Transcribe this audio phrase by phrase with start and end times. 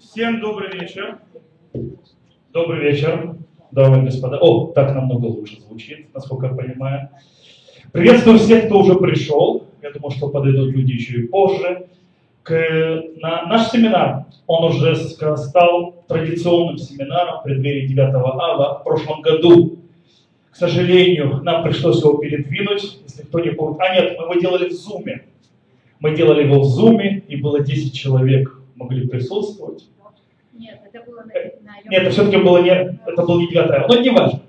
[0.00, 1.18] Всем добрый вечер.
[2.52, 3.36] Добрый вечер,
[3.70, 4.38] дамы и господа.
[4.38, 7.08] О, так намного лучше звучит, насколько я понимаю.
[7.92, 9.66] Приветствую всех, кто уже пришел.
[9.82, 11.88] Я думаю, что подойдут люди еще и позже.
[12.42, 19.22] К, на наш семинар, он уже стал традиционным семинаром в преддверии 9 ава в прошлом
[19.22, 19.78] году.
[20.50, 23.80] К сожалению, нам пришлось его передвинуть, если кто не помнит.
[23.80, 25.24] А нет, мы его делали в Зуме.
[26.02, 29.84] Мы делали его в Зуме, и было 10 человек могли присутствовать.
[30.52, 34.00] Нет, это было на, на Нет, это все-таки было не, это был не 9 но
[34.00, 34.40] не важно.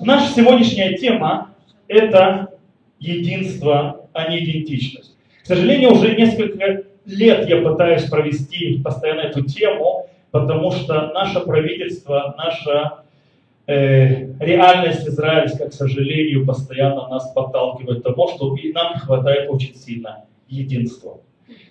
[0.00, 1.54] Наша сегодняшняя тема–
[1.88, 2.50] это
[2.98, 5.16] единство, а не идентичность.
[5.42, 12.34] К сожалению, уже несколько лет я пытаюсь провести постоянно эту тему, потому что наше правительство,
[12.36, 13.04] наша
[13.66, 19.48] э, реальность израильская, к сожалению, постоянно нас подталкивает к тому, что и нам не хватает
[19.48, 21.20] очень сильно единства.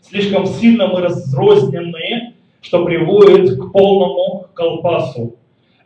[0.01, 5.35] Слишком сильно мы разрозненные, что приводит к полному колпасу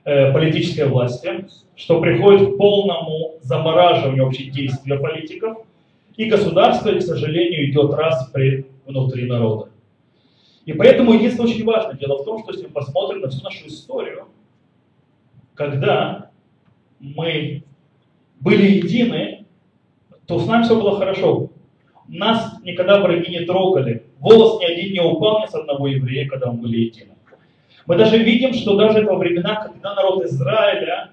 [0.03, 5.59] э, политической власти, что приходит к полному замораживанию вообще действия политиков,
[6.17, 9.69] и государство, к сожалению, идет распри внутри народа.
[10.65, 11.93] И поэтому единство очень важно.
[11.93, 14.27] Дело в том, что если мы посмотрим на всю нашу историю,
[15.53, 16.31] когда
[16.99, 17.63] мы
[18.39, 19.45] были едины,
[20.25, 21.49] то с нами все было хорошо.
[22.07, 24.05] Нас никогда враги не трогали.
[24.19, 27.15] Волос ни один не упал ни с одного еврея, когда мы были едины.
[27.85, 31.11] Мы даже видим, что даже во времена, когда народ Израиля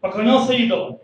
[0.00, 0.98] поклонялся идолам,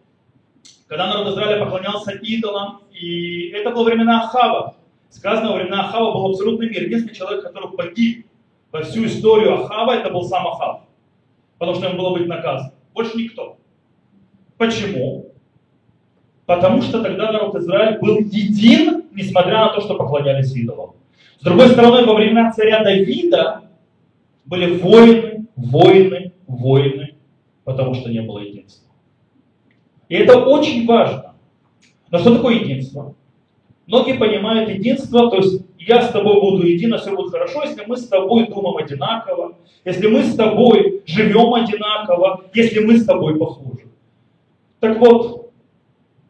[0.86, 4.76] когда народ Израиля поклонялся идолам, и это было времена Ахава.
[5.10, 6.84] Сказано, во времена Ахава был абсолютный мир.
[6.84, 8.26] Единственный человек, который погиб
[8.70, 10.82] во всю историю Ахава, это был сам Ахав.
[11.58, 12.72] Потому что ему было быть наказан.
[12.94, 13.58] Больше никто.
[14.56, 15.27] Почему?
[16.48, 20.92] Потому что тогда народ Израиля был един, несмотря на то, что поклонялись идолам.
[21.40, 23.64] С другой стороны, во времена царя Давида
[24.46, 27.16] были войны, войны, войны,
[27.64, 28.88] потому что не было единства.
[30.08, 31.34] И это очень важно.
[32.10, 33.14] Но что такое единство?
[33.86, 37.84] Многие понимают единство, то есть я с тобой буду един, а все будет хорошо, если
[37.84, 43.38] мы с тобой думаем одинаково, если мы с тобой живем одинаково, если мы с тобой
[43.38, 43.86] похожи.
[44.80, 45.47] Так вот,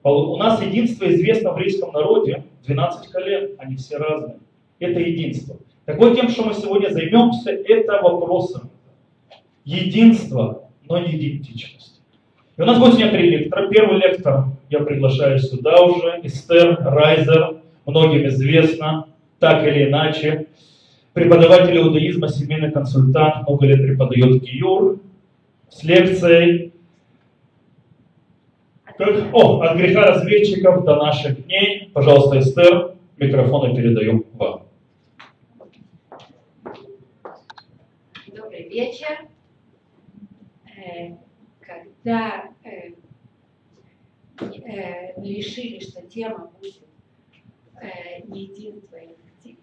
[0.02, 4.38] у нас единство известно в еврейском народе 12 колен, они все разные.
[4.78, 5.56] Это единство.
[5.84, 8.70] Так вот, тем, что мы сегодня займемся, это вопросом
[9.64, 12.00] единства, но не идентичности.
[12.56, 13.68] И у нас будет сегодня три лектора.
[13.68, 19.06] Первый лектор я приглашаю сюда уже, Эстер Райзер, многим известна,
[19.38, 20.46] так или иначе.
[21.12, 25.00] Преподаватель иудаизма, семейный консультант, много лет преподает Гиюр
[25.68, 26.72] с лекцией
[28.98, 31.90] как, о, от греха разведчиков до наших дней.
[31.94, 34.66] Пожалуйста, Эстер, микрофон я передаю вам.
[38.26, 39.28] Добрый вечер.
[40.66, 41.14] Э,
[41.60, 42.90] когда э,
[44.40, 46.82] э, решили, что тема будет
[48.26, 48.98] не единство,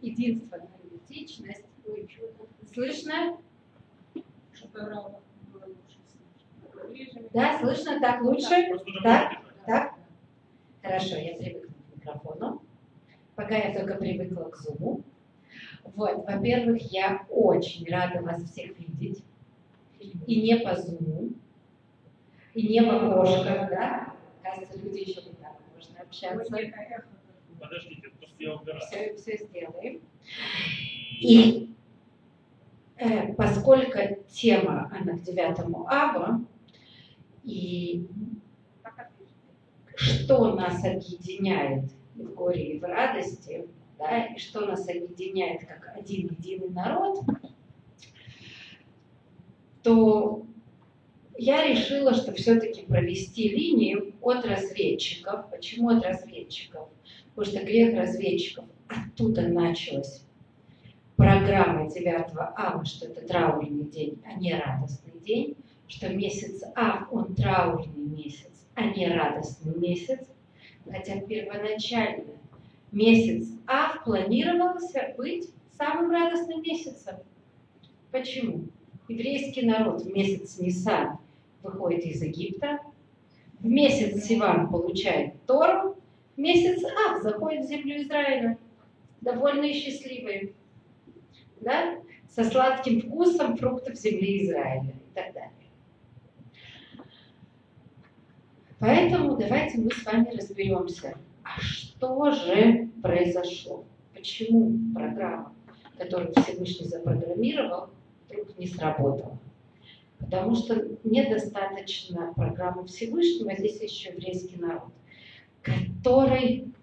[0.01, 1.65] единство, но идентичность,
[2.73, 3.37] слышно?
[4.53, 5.19] Что
[7.33, 8.67] да, слышно так лучше?
[9.03, 9.33] Так?
[9.65, 9.93] Так?
[10.81, 12.61] Хорошо, я привыкну к микрофону.
[13.35, 15.01] Пока я только привыкла к зуму.
[15.95, 19.23] Вот, во-первых, я очень рада вас всех видеть.
[19.99, 21.29] И не по зуму,
[22.53, 24.13] и не в окошках, да?
[24.43, 26.45] Кажется, люди еще не так можно общаться.
[27.59, 28.81] Подождите, просто я убираю.
[28.81, 30.01] Все, все сделаем.
[31.19, 31.69] И
[32.97, 36.41] э, поскольку тема, она к 9 ава,
[37.45, 38.07] и
[39.95, 41.85] что нас объединяет
[42.15, 43.67] в горе и в радости,
[43.97, 47.21] да, и что нас объединяет как один единый народ,
[49.83, 50.45] то
[51.37, 55.49] я решила, что все-таки провести линию от разведчиков.
[55.51, 56.89] Почему от разведчиков?
[57.35, 60.25] Потому что грех разведчиков оттуда началась
[61.15, 62.05] программа 9
[62.55, 65.55] ава, что это траурный день, а не радостный день
[65.87, 70.19] что месяц А, он траурный месяц, а не радостный месяц,
[70.89, 72.33] хотя первоначально
[72.91, 77.15] месяц А планировался быть самым радостным месяцем.
[78.11, 78.65] Почему?
[79.07, 81.19] Еврейский народ в месяц Нисан
[81.61, 82.79] выходит из Египта,
[83.59, 85.97] в месяц Сиван получает Тору,
[86.35, 88.57] в месяц А заходит в землю Израиля,
[89.21, 90.53] довольные и счастливые,
[91.61, 91.99] да?
[92.29, 95.51] со сладким вкусом фруктов земли Израиля и так далее.
[98.79, 103.85] Поэтому давайте мы с вами разберемся, а что же произошло?
[104.25, 105.53] почему программа,
[105.99, 107.89] которую Всевышний запрограммировал,
[108.27, 109.37] вдруг не сработала.
[110.17, 114.89] Потому что недостаточно программы Всевышнего, здесь еще еврейский народ,
[115.61, 116.73] который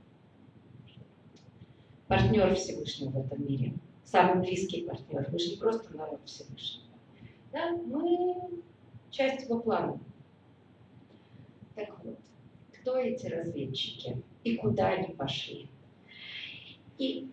[2.06, 3.74] партнер Всевышнего в этом мире,
[4.04, 5.26] самый близкий партнер.
[5.32, 6.86] Мы же не просто народ Всевышнего.
[7.50, 7.72] Да?
[7.72, 8.62] Мы
[9.10, 9.98] часть его плана.
[11.74, 12.19] Так вот,
[12.72, 15.69] кто эти разведчики и куда они пошли?
[16.98, 17.30] И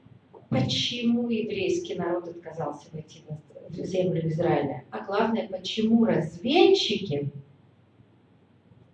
[0.49, 3.23] почему еврейский народ отказался войти
[3.69, 4.85] в землю Израиля?
[4.91, 7.29] А главное, почему разведчики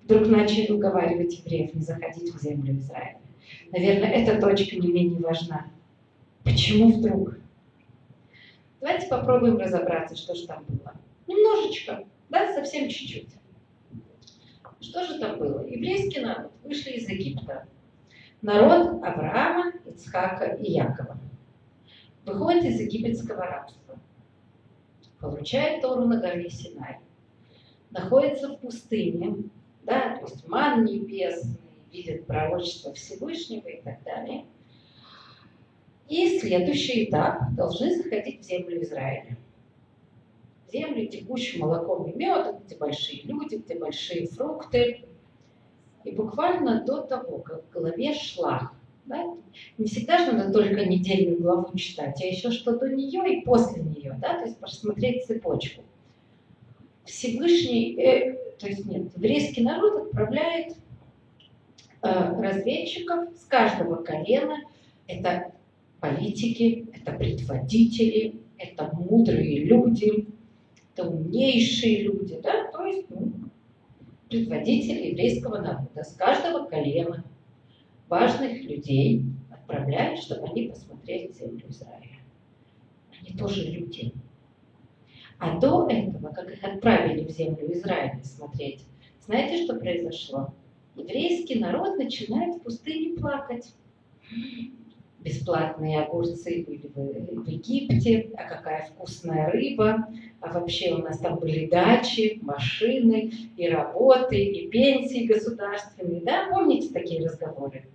[0.03, 3.19] вдруг начали уговаривать евреев не заходить в землю Израиля?
[3.71, 5.67] Наверное, эта точка не менее важна.
[6.43, 7.37] Почему вдруг?
[8.79, 10.93] Давайте попробуем разобраться, что же там было.
[11.27, 13.29] Немножечко, да, совсем чуть-чуть.
[14.85, 15.65] Что же там было?
[15.65, 17.67] Еврейский народ вышли из Египта.
[18.43, 21.17] Народ Авраама, Ицхака и Якова.
[22.23, 23.99] Выходит из египетского рабства.
[25.19, 26.99] Получает Тору на горе Синай.
[27.89, 29.49] Находится в пустыне,
[29.83, 31.57] да, то есть ман небесный,
[31.91, 34.45] видит пророчество Всевышнего и так далее.
[36.07, 39.35] И следующий этап должны заходить в землю Израиля
[40.75, 45.05] землю, текущим молоком и медом, где большие люди, где большие фрукты.
[46.03, 48.73] И буквально до того, как в голове шлах,
[49.05, 49.23] да,
[49.77, 53.81] не всегда же надо только недельную главу читать, а еще что до нее и после
[53.81, 55.83] нее, да, то есть посмотреть цепочку.
[57.05, 64.57] Всевышний, э, то есть нет, еврейский народ отправляет э, разведчиков с каждого колена.
[65.07, 65.51] Это
[65.99, 70.27] политики, это предводители, это мудрые люди,
[70.95, 73.33] это умнейшие люди, да, то есть ну,
[74.29, 77.25] предводители еврейского народа с каждого колена
[78.07, 82.19] важных людей отправляют, чтобы они посмотрели землю Израиля.
[83.19, 84.13] Они тоже люди.
[85.37, 88.85] А до этого, как их отправили в землю Израиля смотреть,
[89.25, 90.53] знаете, что произошло?
[90.95, 93.75] Еврейский народ начинает в пустыне плакать
[95.25, 100.07] бесплатные огурцы были в, Египте, а какая вкусная рыба,
[100.39, 106.47] а вообще у нас там были дачи, машины, и работы, и пенсии государственные, да?
[106.51, 107.87] Помните такие разговоры?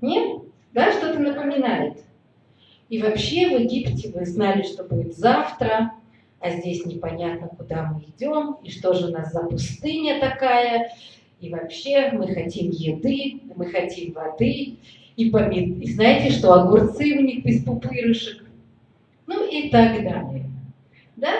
[0.00, 0.42] Нет?
[0.72, 1.98] Да, что-то напоминает.
[2.88, 5.92] И вообще в Египте вы знали, что будет завтра,
[6.40, 10.90] а здесь непонятно, куда мы идем, и что же у нас за пустыня такая,
[11.40, 14.78] и вообще мы хотим еды, мы хотим воды,
[15.22, 15.80] и помид.
[15.82, 18.44] И знаете, что огурцы у них без пупырышек.
[19.26, 20.46] Ну и так далее.
[21.16, 21.32] Да?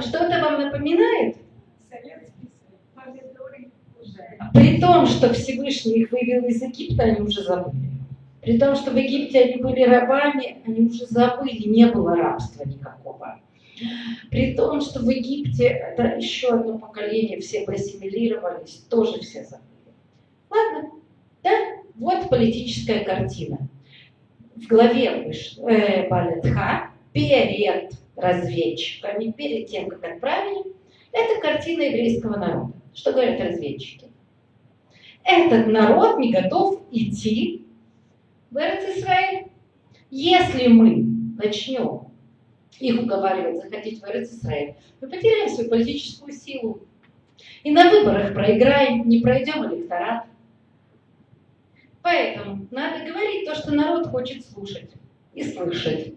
[0.00, 1.36] Что-то вам напоминает?
[4.52, 7.92] При том, что Всевышний их вывел из Египта, они уже забыли.
[8.42, 13.40] При том, что в Египте они были рабами, они уже забыли, не было рабства никакого.
[14.30, 19.62] При том, что в Египте это еще одно поколение, все ассимилировались, тоже все забыли.
[20.50, 20.90] Ладно,
[21.42, 21.50] да?
[21.96, 23.68] Вот политическая картина.
[24.56, 30.72] В главе э, Балетха перед разведчиками, перед тем, как отправили,
[31.12, 32.72] это картина еврейского народа.
[32.94, 34.06] Что говорят разведчики?
[35.24, 37.66] Этот народ не готов идти
[38.50, 39.46] в Израиль.
[40.10, 41.04] Если мы
[41.36, 42.08] начнем
[42.78, 46.80] их уговаривать заходить в Израиль, мы потеряем свою политическую силу.
[47.62, 50.26] И на выборах проиграем, не пройдем электорат.
[52.02, 54.90] Поэтому надо говорить то, что народ хочет слушать
[55.34, 56.14] и слышать.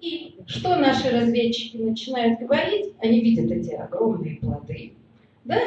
[0.00, 4.92] И что наши разведчики начинают говорить, они видят эти огромные плоды.
[5.44, 5.58] Да?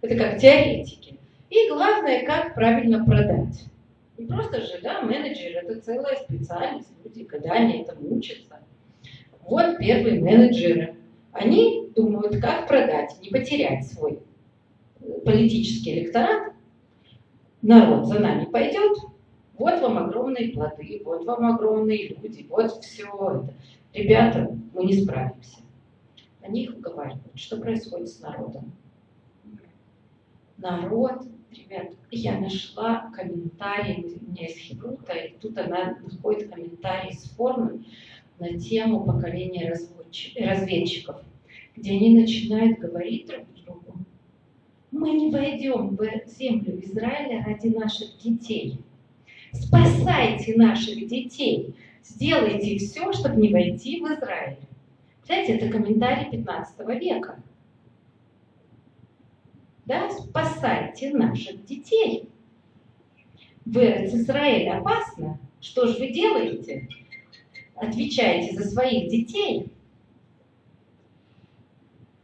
[0.00, 1.18] Это как теоретики.
[1.50, 3.64] И главное, как правильно продать.
[4.18, 8.60] Не просто же, да, менеджер, это целая специальность, люди годами этому учатся.
[9.42, 10.96] Вот первые менеджеры.
[11.32, 14.20] Они думают, как продать, не потерять свой
[15.24, 16.54] политический электорат,
[17.66, 18.96] народ за нами пойдет,
[19.58, 23.54] вот вам огромные плоды, вот вам огромные люди, вот все это.
[23.92, 25.58] Ребята, мы не справимся.
[26.42, 27.22] Они их уговаривают.
[27.34, 28.72] Что происходит с народом?
[30.58, 37.30] Народ, ребят, я нашла комментарий, у меня есть Хибрута, и тут она находит комментарий с
[37.30, 37.84] формы
[38.38, 39.74] на тему поколения
[40.38, 41.16] разведчиков,
[41.74, 43.46] где они начинают говорить друг
[44.96, 48.80] мы не войдем в землю Израиля ради наших детей.
[49.52, 51.74] Спасайте наших детей.
[52.02, 54.58] Сделайте все, чтобы не войти в Израиль.
[55.24, 57.42] Знаете, это комментарий 15 века.
[59.84, 62.28] Да, спасайте наших детей.
[63.64, 65.38] В Израиле опасно.
[65.60, 66.88] что же вы делаете?
[67.74, 69.70] Отвечаете за своих детей.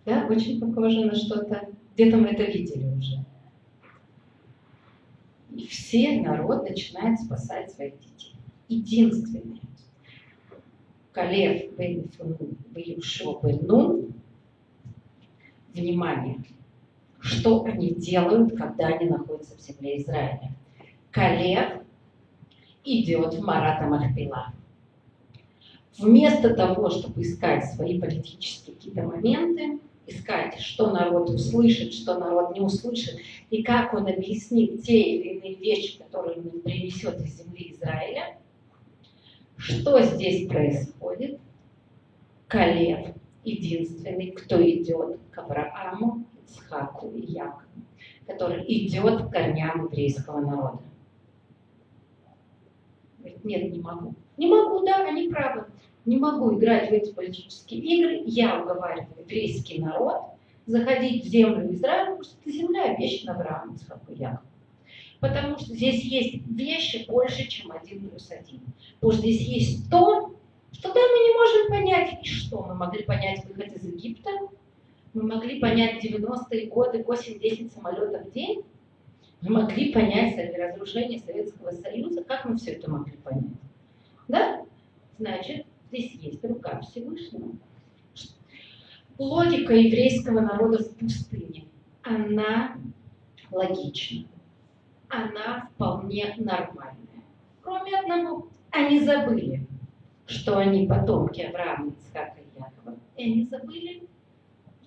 [0.04, 1.68] Да, очень похоже на что-то.
[1.94, 3.24] Где-то мы это видели уже.
[5.54, 8.34] И все народ начинает спасать своих детей.
[8.68, 9.60] Единственное.
[11.12, 12.10] Калев бен
[12.74, 14.14] Юшо бен
[15.74, 16.42] Внимание.
[17.20, 20.54] Что они делают, когда они находятся в земле Израиля?
[21.10, 21.82] Калев
[22.84, 24.52] идет в Марата Махпила.
[25.98, 32.60] Вместо того, чтобы искать свои политические какие-то моменты, искать, что народ услышит, что народ не
[32.60, 33.18] услышит,
[33.50, 38.38] и как он объяснит те или иные вещи, которые он принесет из земли Израиля.
[39.56, 41.38] Что здесь происходит?
[42.48, 47.62] Калев единственный, кто идет к Аврааму, Ицхаку и Якову,
[48.26, 50.82] который идет к корням еврейского народа.
[53.18, 54.14] Говорит, нет, не могу.
[54.36, 55.66] Не могу, да, они правы
[56.04, 60.22] не могу играть в эти политические игры, я уговариваю еврейский народ
[60.66, 64.46] заходить в землю Израиля, потому что это земля обещана Аврааму, Ицхаку Якову.
[65.20, 68.60] Потому что здесь есть вещи больше, чем один плюс один.
[68.94, 70.34] Потому что здесь есть то,
[70.72, 74.30] что да, мы не можем понять, и что мы могли понять выход из Египта,
[75.14, 78.62] мы могли понять 90-е годы 8-10 самолетов в день,
[79.42, 83.44] мы могли понять разрушение Советского Союза, как мы все это могли понять?
[84.28, 84.64] Да?
[85.18, 87.50] Значит, Здесь есть рука Всевышнего.
[89.18, 91.66] Логика еврейского народа в пустыне,
[92.02, 92.78] она
[93.50, 94.26] логична.
[95.10, 96.96] Она вполне нормальная.
[97.60, 99.66] Кроме одного, они забыли,
[100.24, 102.96] что они потомки Авраама, Ицхака и Якова.
[103.18, 104.04] И они забыли,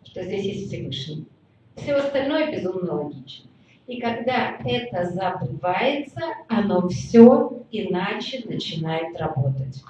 [0.05, 1.27] что здесь есть Всевышний.
[1.75, 3.47] Все остальное безумно логично.
[3.85, 9.83] И когда это забывается, оно все иначе начинает работать.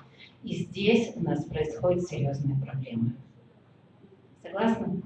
[0.46, 3.14] И здесь у нас происходит серьезная проблема.
[4.44, 5.02] Согласны?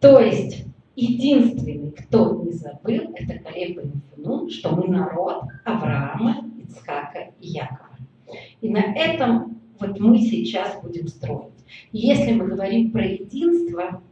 [0.00, 0.64] То есть
[0.96, 7.98] единственный, кто не забыл, это Калеб Бен что мы народ Авраама, Ицхака и Якова.
[8.62, 11.52] И на этом вот мы сейчас будем строить.
[11.92, 14.02] И если мы говорим про единство,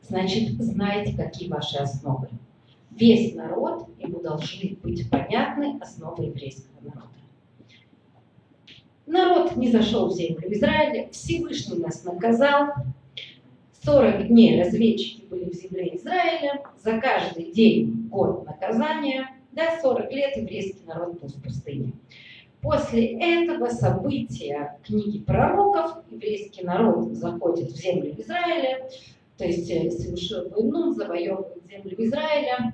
[0.00, 2.30] значит, знайте, какие ваши основы.
[2.90, 7.11] Весь народ, ему должны быть понятны основы еврейского народа.
[9.06, 12.68] Народ не зашел в землю Израиля, Всевышний нас наказал.
[13.84, 20.36] 40 дней разведчики были в земле Израиля, за каждый день год наказания, да, 40 лет
[20.36, 21.92] еврейский народ был в пустыне.
[22.60, 28.88] После этого события книги пророков еврейский народ заходит в землю Израиля,
[29.36, 32.72] то есть э, совершил войну, завоевывает землю Израиля,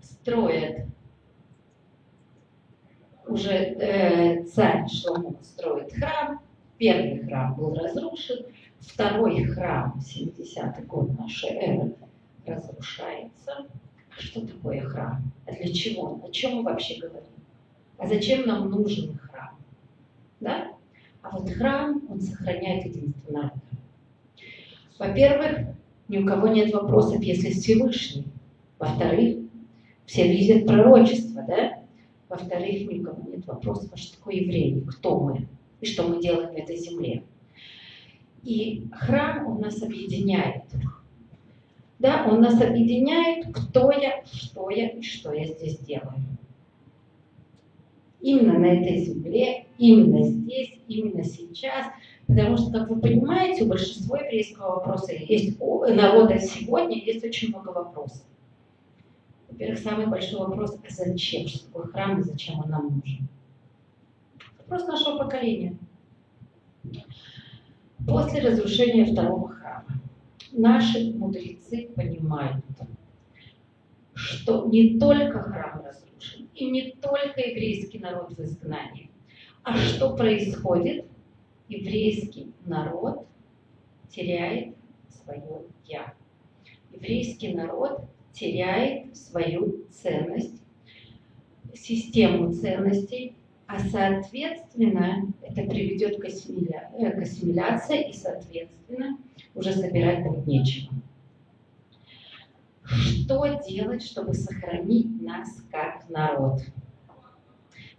[0.00, 0.86] строят
[3.30, 6.40] уже э, царь Шломо строит храм.
[6.78, 8.46] Первый храм был разрушен,
[8.80, 11.94] второй храм, 70-й год нашей эры,
[12.46, 13.66] разрушается.
[14.18, 15.22] Что такое храм?
[15.46, 16.20] А для чего?
[16.24, 17.22] О чем мы вообще говорим?
[17.98, 19.58] А зачем нам нужен храм?
[20.40, 20.72] Да?
[21.22, 23.60] А вот храм, он сохраняет единство народа.
[24.98, 25.68] Во-первых,
[26.08, 28.26] ни у кого нет вопросов, если Всевышний.
[28.78, 29.38] Во-вторых,
[30.06, 31.79] все видят пророчество, да?
[32.30, 35.48] Во-вторых, ни у кого нет вопросов, а что такое евреи, кто мы
[35.80, 37.24] и что мы делаем в этой земле.
[38.44, 40.62] И храм он нас объединяет.
[41.98, 46.22] Да, он нас объединяет, кто я, что я и что я здесь делаю.
[48.20, 51.86] Именно на этой земле, именно здесь, именно сейчас.
[52.28, 57.48] Потому что, как вы понимаете, у большинства еврейского вопроса есть, у народа сегодня есть очень
[57.48, 58.22] много вопросов.
[59.50, 63.28] Во-первых, самый большой вопрос, а зачем, что такое храм и зачем он нам нужен?
[64.58, 65.76] Вопрос нашего поколения.
[68.06, 70.00] После разрушения второго храма
[70.52, 72.64] наши мудрецы понимают,
[74.14, 79.10] что не только храм разрушен, и не только еврейский народ в изгнании,
[79.62, 81.06] а что происходит?
[81.68, 83.26] Еврейский народ
[84.08, 84.74] теряет
[85.08, 86.14] свое «я».
[86.92, 88.02] Еврейский народ
[88.32, 90.60] теряет свою ценность,
[91.74, 93.34] систему ценностей,
[93.66, 96.90] а соответственно это приведет к, ассимиля...
[96.98, 99.18] Э, к ассимиляции и соответственно
[99.54, 100.92] уже собирать будет нечего.
[102.84, 106.60] Что делать, чтобы сохранить нас как народ?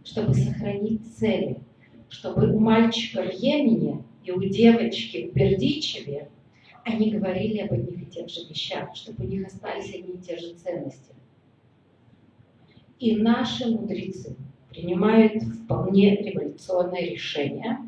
[0.03, 1.61] Чтобы сохранить цели,
[2.09, 6.27] чтобы у мальчика в Йемене и у девочки в Бердичеве
[6.83, 10.37] они говорили об одних и тех же вещах, чтобы у них остались одни и те
[10.37, 11.13] же ценности.
[12.99, 14.35] И наши мудрецы
[14.69, 17.79] принимают вполне революционное решение.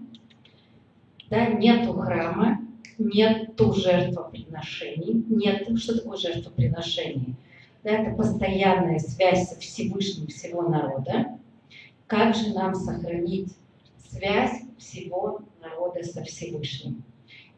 [1.30, 2.62] Да, нету храма,
[2.98, 5.24] нету жертвоприношений.
[5.30, 7.36] Нет, что такое жертвоприношение?
[7.84, 11.38] Да, это постоянная связь со Всевышним всего народа.
[12.08, 13.54] Как же нам сохранить
[14.10, 17.04] связь всего народа со Всевышним?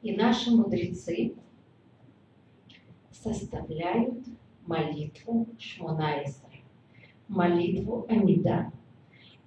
[0.06, 1.34] И наши мудрецы
[3.12, 4.24] составляют
[4.68, 6.46] молитву Шмонаиса,
[7.28, 8.72] молитву Амида.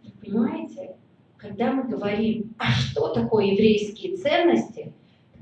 [0.03, 0.97] Вы понимаете,
[1.37, 4.93] когда мы говорим, а что такое еврейские ценности,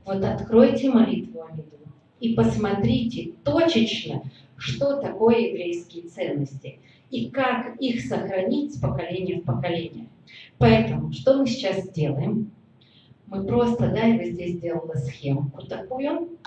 [0.05, 1.79] вот откройте молитву Амиду
[2.21, 4.23] и посмотрите точечно,
[4.59, 6.79] что такое еврейские ценности
[7.11, 10.09] и как их сохранить с поколения в поколение.
[10.59, 12.51] Поэтому, что мы сейчас сделаем?
[13.27, 16.39] Мы просто, да, я здесь сделала схемку такую,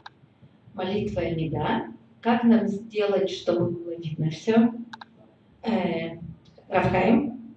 [0.74, 1.88] молитва Амида.
[2.22, 4.72] Как нам сделать, чтобы было видно все?
[5.62, 6.18] Э,
[6.68, 7.56] Рафхаим.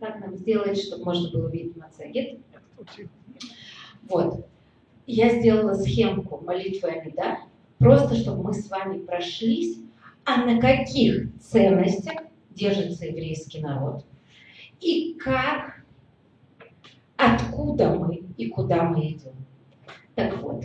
[0.00, 2.40] Как нам сделать, чтобы можно было видеть Мацагет?
[4.08, 4.46] Вот.
[5.06, 7.38] Я сделала схемку молитвы Амида,
[7.78, 9.78] просто чтобы мы с вами прошлись,
[10.24, 14.04] а на каких ценностях держится еврейский народ,
[14.80, 15.81] и как,
[17.22, 19.32] откуда мы и куда мы идем.
[20.14, 20.64] Так вот,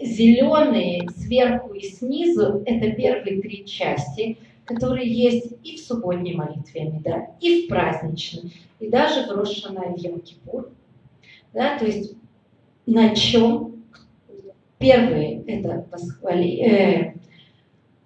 [0.00, 7.28] зеленые сверху и снизу– это первые три части, которые есть и в субботней молитве Амида,
[7.40, 10.70] и в праздничной, и даже в Рошана и Йом-Кипур.
[11.52, 12.14] Да, то есть
[12.86, 13.82] на чем
[14.78, 17.14] первые– это восхваление, э,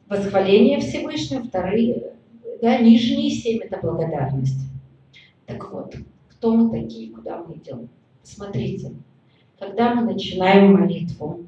[0.08, 2.12] восхваление Всевышнего, вторые
[2.62, 4.60] да, нижние семь– это благодарность.
[5.46, 5.96] Так вот,
[6.42, 7.88] кто мы такие, куда мы идем?
[8.24, 8.96] Смотрите,
[9.60, 11.46] когда мы начинаем молитву,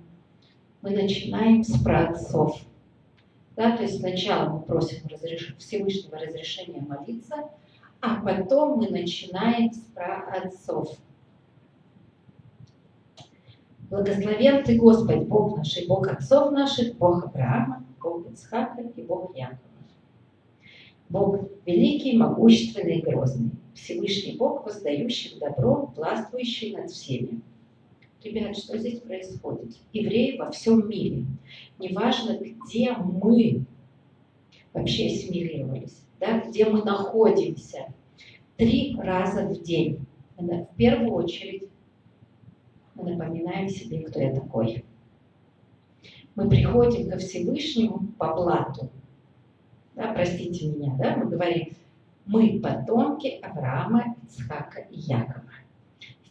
[0.82, 2.60] мы начинаем с праотцов.
[3.56, 5.56] Да, то есть сначала мы просим разреш...
[5.58, 7.50] Всевышнего разрешения молиться,
[8.00, 10.96] а потом мы начинаем с праотцов.
[13.90, 19.34] Благословен Ты, Господь, Бог наш, и Бог отцов наших, Бог Авраама, Бог Ицхака и Бог
[19.34, 19.73] Якова.
[21.08, 27.40] Бог великий, могущественный грозный, Всевышний Бог, воздающий добро, властвующий над всеми.
[28.22, 29.76] Ребят, что здесь происходит?
[29.92, 31.26] Евреи во всем мире.
[31.78, 33.66] Неважно, где мы
[34.72, 37.92] вообще ассимилировались, да, где мы находимся.
[38.56, 39.98] Три раза в день.
[40.38, 41.64] В первую очередь
[42.94, 44.84] мы напоминаем себе, кто я такой.
[46.34, 48.90] Мы приходим ко Всевышнему по блату.
[49.94, 51.74] Да, простите меня, да, мы говорим,
[52.26, 55.44] мы потомки Авраама, Ицхака и Якова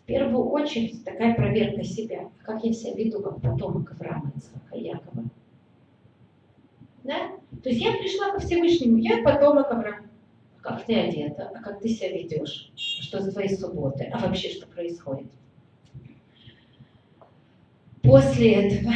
[0.04, 2.30] в первую очередь такая проверка себя.
[2.43, 5.23] Как я себя веду, как потомок Авраама, Ицхака, Якова.
[7.06, 7.32] Да?
[7.63, 10.10] То есть я пришла ко Всевышнему, я потомок Авраама.
[10.62, 14.67] Как ты одета, а как ты себя ведешь, что за твои субботы, а вообще что
[14.67, 15.28] происходит.
[18.02, 18.93] После этого,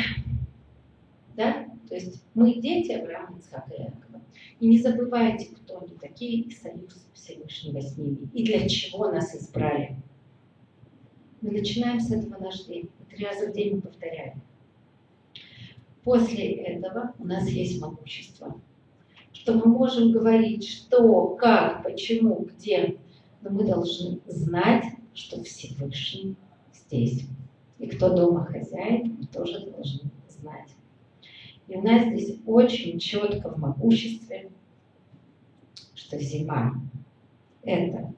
[1.37, 4.06] да, то есть мы дети Авраама, Ицхака и Якова.
[4.59, 9.35] И не забывайте, кто они такие, и союз Всевышнего с ними, и для чего нас
[9.35, 9.95] избрали.
[11.41, 12.89] Мы начинаем с этого наш день.
[13.09, 14.41] Три раза в день мы повторяем.
[16.03, 18.59] После этого у нас есть могущество.
[19.33, 22.97] Что мы можем говорить, что, как, почему, где.
[23.41, 26.35] Но мы должны знать, что Всевышний
[26.73, 27.25] здесь.
[27.77, 30.76] И кто дома хозяин, мы тоже должны знать.
[31.67, 34.49] И у нас здесь очень четко в могуществе,
[35.93, 36.75] что зима–
[37.63, 38.13] это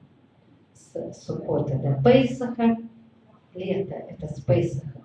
[0.72, 2.78] с Сукота до Пейсаха,
[3.54, 5.00] лето это с Пейсаха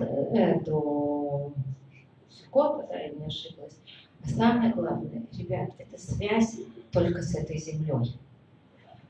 [0.00, 1.52] э, до
[2.28, 3.76] Скота, да, я не ошиблась.
[4.22, 6.56] А самое главное, ребят, это связь
[6.92, 8.16] только с этой землей.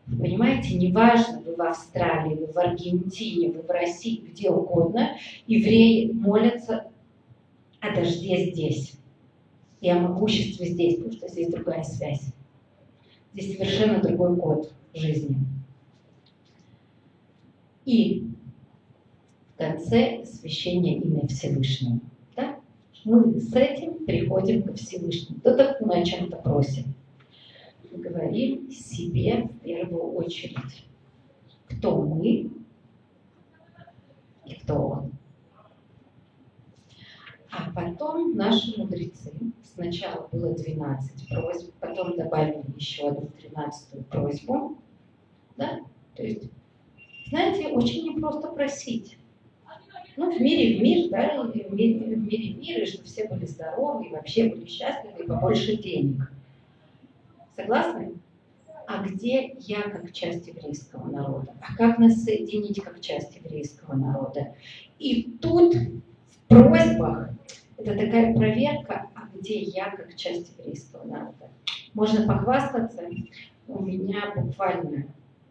[0.07, 6.84] Понимаете, неважно, вы в Австралии, вы в Аргентине, вы в России, где угодно, евреи молятся
[7.85, 8.94] о дожде здесь
[9.81, 12.33] и о могуществе здесь, потому что здесь другая связь.
[13.35, 15.37] Здесь совершенно другой код жизни.
[17.85, 18.27] И
[19.55, 22.01] в конце освящения имя Всевышнего.
[22.35, 22.59] Да?
[23.05, 25.40] Мы с этим приходим ко Всевышнему.
[25.40, 26.94] То так мы о чем-то просим.
[27.92, 30.87] Мы говорим себе в первую очередь,
[31.68, 32.51] кто мы
[34.47, 35.13] и кто он.
[37.57, 44.77] А потом наши мудрецы, сначала было 12 просьб, потом добавили еще одну 13 просьбу.
[45.57, 45.81] Да?
[46.17, 46.51] То есть,
[47.29, 49.19] знаете, очень непросто просить
[50.17, 53.47] ну, в мире в мир, да, в мире, в мире мир, и чтобы все были
[53.47, 56.31] здоровы, и вообще были счастливы, и побольше денег.
[57.57, 58.14] Согласны?
[58.87, 61.55] а где я как часть еврейского народа?
[61.61, 64.55] А как нас соединить как часть еврейского народа?
[64.99, 67.31] И тут в просьбах
[67.85, 71.51] это такая проверка, а где я как часть еврейского народа?
[71.92, 73.03] Можно похвастаться,
[73.68, 75.07] у меня буквально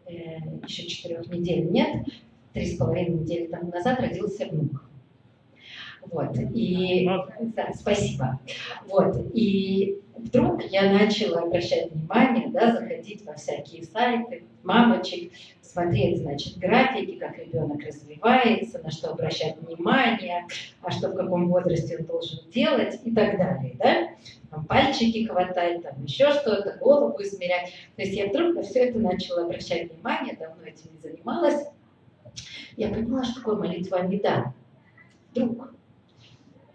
[0.06, 2.06] э, еще четырех недель нет,
[2.52, 4.84] три с половиной недели тому назад родился внук.
[6.10, 7.08] Вот, и
[7.56, 8.40] да, спасибо.
[8.86, 15.32] Вот, и вдруг я начала обращать внимание, да, заходить во всякие сайты, мамочек,
[15.74, 20.46] смотреть, значит, графики, как ребенок развивается, на что обращать внимание,
[20.80, 24.08] а что в каком возрасте он должен делать и так далее, да?
[24.50, 27.72] Там пальчики хватать, там еще что-то, голову измерять.
[27.96, 31.66] То есть я вдруг на все это начала обращать внимание, давно этим не занималась.
[32.76, 34.54] Я поняла, что такое молитва Амида.
[35.32, 35.74] Вдруг.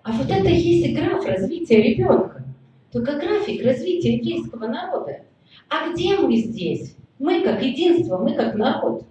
[0.04, 2.44] А вот это и есть граф развития ребенка.
[2.92, 5.22] Только график развития еврейского народа.
[5.70, 6.98] А где мы здесь?
[7.20, 9.06] Мы как единство, мы как народ.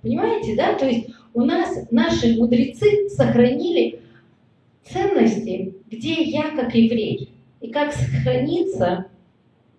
[0.00, 0.74] Понимаете, да?
[0.74, 4.00] То есть у нас наши мудрецы сохранили
[4.82, 7.32] ценности, где я как еврей.
[7.60, 9.06] И как сохраниться,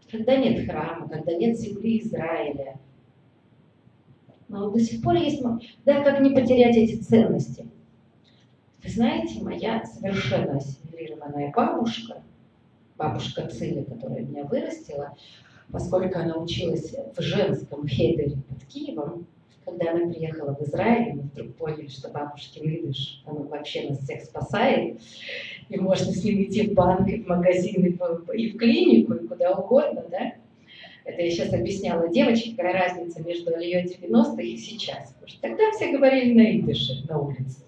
[0.09, 2.77] когда нет храма, когда нет земли Израиля.
[4.47, 5.43] Но до сих пор есть...
[5.83, 7.67] Да, как не потерять эти ценности?
[8.83, 12.21] Вы знаете, моя совершенно ассимилированная бабушка,
[12.97, 15.15] бабушка Циля, которая меня вырастила,
[15.73, 19.25] поскольку она училась в женском хейдере под Киевом,
[19.65, 24.21] когда она приехала в Израиль, мы вдруг поняли, что бабушкин идыш, он вообще нас всех
[24.21, 25.01] спасает,
[25.69, 29.13] и можно с ним идти в банк, и в магазин, и в, и в клинику,
[29.13, 30.33] и куда угодно, да?
[31.05, 35.13] Это я сейчас объясняла девочке, какая разница между Ильей 90-х и сейчас.
[35.13, 37.63] Потому что тогда все говорили на идыше на улице.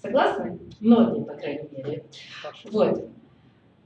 [0.00, 0.58] Согласны?
[0.78, 2.04] Многие, по крайней мере.
[2.70, 3.08] Вот.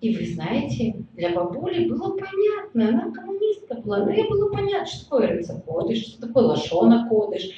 [0.00, 5.04] И вы знаете, для бабули было понятно, она коммунистка была, но ей было понятно, что
[5.04, 7.50] такое рыцакодыш, что такое лошона кодыш,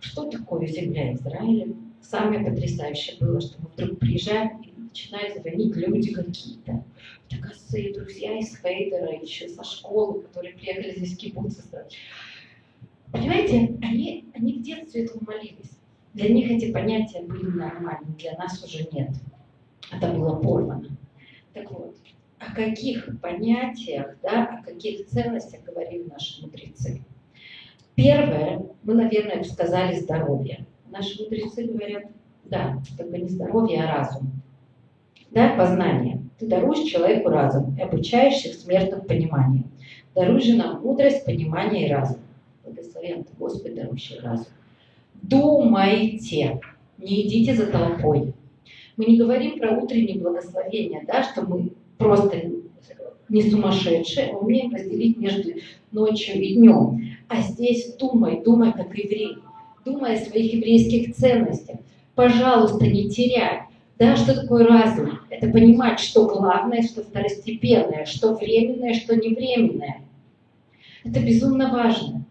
[0.00, 1.74] что такое земля Израиля.
[2.00, 6.82] Самое потрясающее было, что мы вдруг приезжаем и начинают звонить люди какие-то.
[7.28, 11.62] Это, оказывается, друзья из Хейдера, еще со школы, которые приехали здесь кибуцы.
[13.12, 15.78] Понимаете, они, они в детстве этому молились.
[16.14, 19.10] Для них эти понятия были нормальны, для нас уже нет.
[19.90, 20.96] Это было порвано.
[21.54, 21.94] Так вот,
[22.38, 27.04] о каких понятиях, да, о каких ценностях говорили наши мудрецы?
[27.94, 30.66] Первое, мы, наверное, сказали здоровье.
[30.90, 32.04] Наши мудрецы говорят,
[32.44, 34.32] да, только не здоровье, а разум.
[35.30, 36.22] Да, познание.
[36.38, 39.70] Ты даруешь человеку разум и обучаешь их смертным пониманием.
[40.14, 42.18] Даруй же нам мудрость, понимание и разум.
[42.64, 44.46] Благословен ты, Господь, дарующий разум.
[45.14, 46.60] Думайте,
[46.98, 48.34] не идите за толпой.
[48.96, 52.42] Мы не говорим про утреннее благословение, да, что мы просто
[53.28, 55.50] не сумасшедшие, а умеем разделить между
[55.90, 57.00] ночью и днем.
[57.28, 59.38] А здесь думай, думай как еврей,
[59.84, 61.76] думай о своих еврейских ценностях.
[62.14, 63.62] Пожалуйста, не теряй.
[63.98, 65.20] Да, что такое разум?
[65.30, 70.02] Это понимать, что главное, что второстепенное, что временное, что невременное.
[71.04, 72.24] Это безумно важно.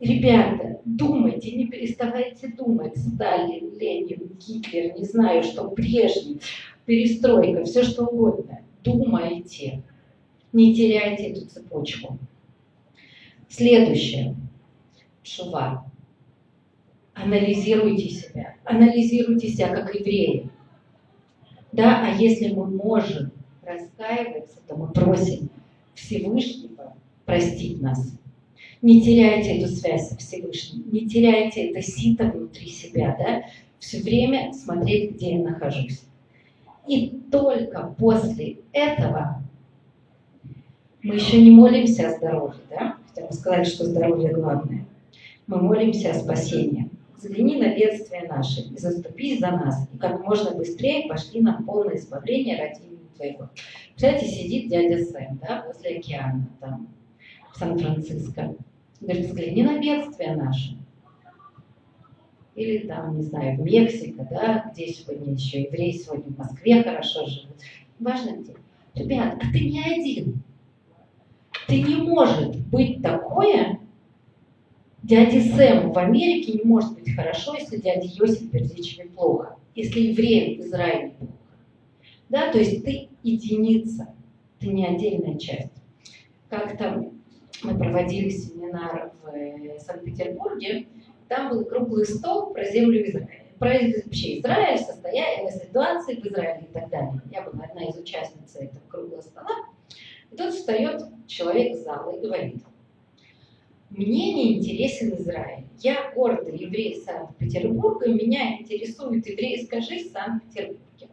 [0.00, 2.96] Ребята, думайте, не переставайте думать.
[2.96, 6.40] Сталин, Ленин, Гитлер, не знаю, что прежний,
[6.86, 8.60] перестройка, все что угодно.
[8.82, 9.82] Думайте.
[10.52, 12.18] Не теряйте эту цепочку.
[13.48, 14.34] Следующее.
[15.22, 15.84] Шува.
[17.12, 18.54] Анализируйте себя.
[18.64, 20.50] Анализируйте себя как евреи.
[21.72, 23.30] Да, а если мы можем
[23.62, 25.50] раскаиваться, то мы просим
[25.94, 26.94] Всевышнего
[27.26, 28.18] простить нас.
[28.80, 33.42] Не теряйте эту связь со Всевышним, не теряйте это сито внутри себя, да,
[33.80, 36.02] все время смотреть, где я нахожусь.
[36.86, 39.42] И только после этого
[41.02, 44.86] мы еще не молимся о здоровье, да, хотя мы сказали, что здоровье главное.
[45.46, 46.88] Мы молимся о спасении.
[47.16, 51.96] Взгляни на бедствия наши и заступись за нас, и как можно быстрее пошли нам полное
[51.96, 53.50] избавление ради имени Твоего.
[53.90, 56.88] Представляете, сидит дядя Сэм, да, возле океана, там,
[57.58, 58.54] Сан-Франциско.
[59.00, 60.76] Говорит, взгляни на бедствия наши.
[62.54, 67.26] Или там, не знаю, в Мексике, да, где сегодня еще евреи, сегодня в Москве хорошо
[67.26, 67.56] живут.
[68.00, 68.54] Важно где.
[68.94, 70.42] Ребят, а ты не один.
[71.68, 73.78] Ты не может быть такое,
[75.02, 80.60] дяде Сэм в Америке не может быть хорошо, если дяде Йосиф Бердичеве плохо, если евреям
[80.60, 81.32] в Израиле плохо.
[82.28, 84.14] Да, то есть ты единица,
[84.58, 85.72] ты не отдельная часть.
[86.48, 87.17] Как там
[87.62, 90.86] мы проводили семинар в э, Санкт-Петербурге,
[91.28, 96.72] там был круглый стол про землю Израиля, про вообще Израиль, состояние, ситуации в Израиле и
[96.72, 97.20] так далее.
[97.30, 99.50] Я была одна из участниц этого круглого стола.
[100.30, 102.62] И тут встает человек из зала и говорит,
[103.90, 105.64] мне не интересен Израиль.
[105.80, 111.08] Я гордый еврей Санкт-Петербурга, меня интересует еврейская жизнь в Санкт-Петербурге.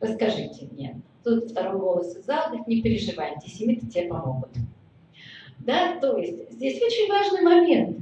[0.00, 1.00] Расскажите мне.
[1.24, 4.50] Тут второй голос из зала говорит, не переживай, антисемиты тебе помогут.
[5.68, 7.98] Да, то есть здесь очень важный момент.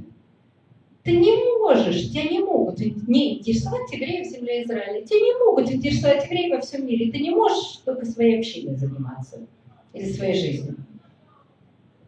[1.03, 5.05] Ты не можешь, тебя не могут не интересовать в земле Израиля.
[5.05, 7.11] Тебя не могут интересовать евреи во всем мире.
[7.11, 9.45] Ты не можешь только своей общиной заниматься
[9.91, 10.77] или своей жизнью.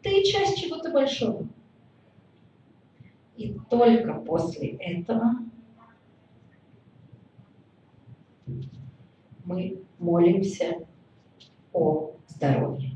[0.01, 1.45] Ты часть чего-то большого.
[3.35, 5.39] И только после этого
[9.43, 10.87] мы молимся
[11.73, 12.88] о здоровье.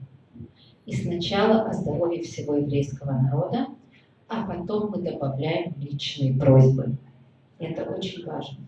[0.85, 3.67] И сначала о здоровье всего еврейского народа,
[4.27, 6.97] а потом мы добавляем личные просьбы.
[7.59, 8.65] Это очень важно.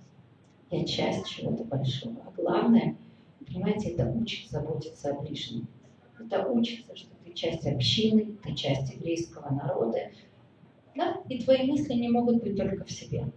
[0.71, 2.15] Я часть чего-то большого.
[2.25, 2.95] А главное,
[3.45, 5.67] понимаете, это учит заботиться о ближнем.
[6.17, 10.09] Это учится, что ты часть общины, ты часть еврейского народа,
[10.95, 11.21] да?
[11.27, 13.27] и твои мысли не могут быть только в себе.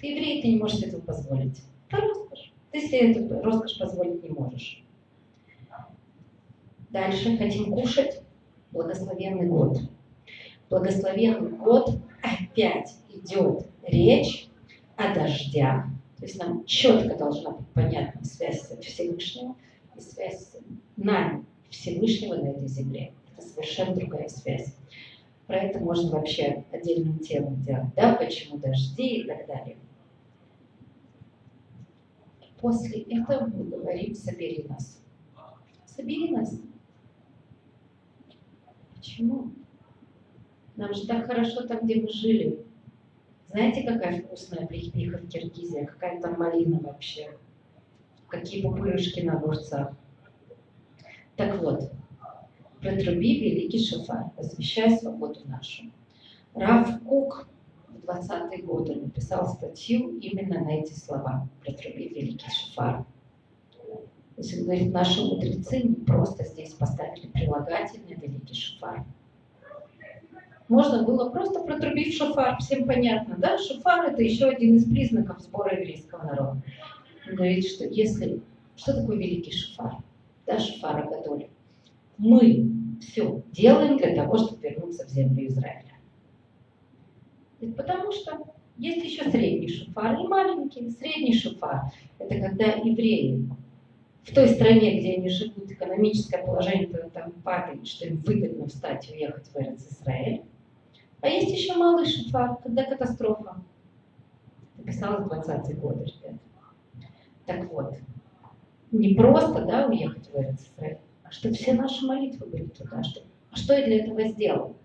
[0.00, 1.62] Ты еврей, ты не можешь этого позволить.
[1.88, 2.52] Это роскошь.
[2.72, 4.85] Ты себе эту роскошь позволить не можешь.
[6.96, 8.22] Дальше хотим кушать.
[8.70, 9.76] Благословенный год.
[10.70, 11.90] Благословенный год
[12.22, 14.48] опять идет речь
[14.96, 15.84] о дождях.
[16.16, 19.56] То есть нам четко должна быть понятна связь с Всевышним
[19.94, 20.56] и связь с
[20.96, 23.12] нами, Всевышнего на этой земле.
[23.36, 24.74] Это совершенно другая связь.
[25.46, 29.76] Про это можно вообще отдельную тему делать, да, почему дожди и так далее.
[32.58, 34.98] После этого мы говорим «собери нас».
[35.84, 36.58] Собери нас.
[39.16, 39.50] Почему?
[40.76, 42.62] Нам же так хорошо там, где мы жили.
[43.48, 45.86] Знаете, какая вкусная плехпиха в Киргизии?
[45.86, 47.34] Какая там малина вообще?
[48.28, 49.96] Какие пупырышки на огурцах?
[51.36, 51.90] Так вот,
[52.82, 55.84] протруби великий шофар, возвещай свободу нашу.
[56.52, 57.48] Раф Кук
[57.88, 63.06] в 20-е годы написал статью именно на эти слова «Протруби великий шофар».
[64.36, 69.04] То есть он говорит, наши мудрецы не просто здесь поставили прилагательный великий шофар.
[70.68, 73.56] Можно было просто протрубить шофар, всем понятно, да?
[73.56, 76.62] Шофар это еще один из признаков сбора еврейского народа.
[77.28, 78.42] Он говорит, что если...
[78.76, 79.96] Что такое великий шофар?
[80.44, 81.46] Да, шофар Агадоль.
[82.18, 82.70] Мы
[83.00, 85.94] все делаем для того, чтобы вернуться в землю Израиля.
[87.58, 88.38] Это потому что
[88.76, 90.90] есть еще средний шофар и маленький.
[90.90, 93.48] Средний шофар– это когда евреи
[94.26, 99.14] в той стране, где они живут, экономическое положение там падает, что им выгодно встать и
[99.14, 100.42] уехать в Израиль.
[101.20, 103.62] А есть еще малый шофар, когда катастрофа.
[104.76, 106.06] Написала в 20-е годы.
[107.46, 107.96] Так вот,
[108.90, 113.02] не просто да, уехать в Израиль, а чтобы все наши молитвы были туда.
[113.02, 114.76] Что, а что я для этого сделал?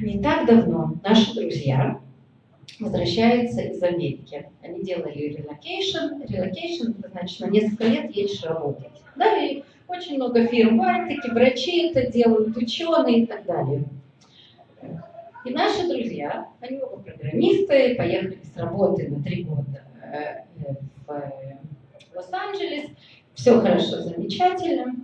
[0.00, 2.00] Не так давно наши друзья
[2.80, 4.50] возвращаются из Америки.
[4.62, 6.22] Они делали relocation.
[6.28, 9.02] Relocation, значит, на несколько лет едешь работать.
[9.16, 13.84] Да, и очень много фирм в хайтеке, врачи это делают, ученые и так далее.
[15.44, 20.44] И наши друзья, они оба программисты, поехали с работы на три года э,
[21.06, 22.90] в Лос-Анджелес.
[23.34, 24.96] Все хорошо, замечательно.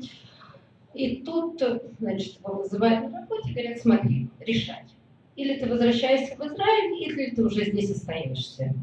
[0.92, 1.62] И тут,
[1.98, 4.86] значит, его вызывают на работе и говорят, смотри, решать.
[5.36, 8.74] Или ты возвращаешься в Израиль, или ты уже здесь остаешься.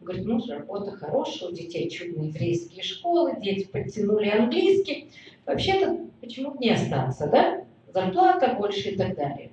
[0.00, 5.10] Говорит, ну, работа хорошая, у детей чудные еврейские школы, дети подтянули английский.
[5.44, 7.64] Вообще-то, почему бы не остаться, да?
[7.92, 9.50] Зарплата больше и так далее.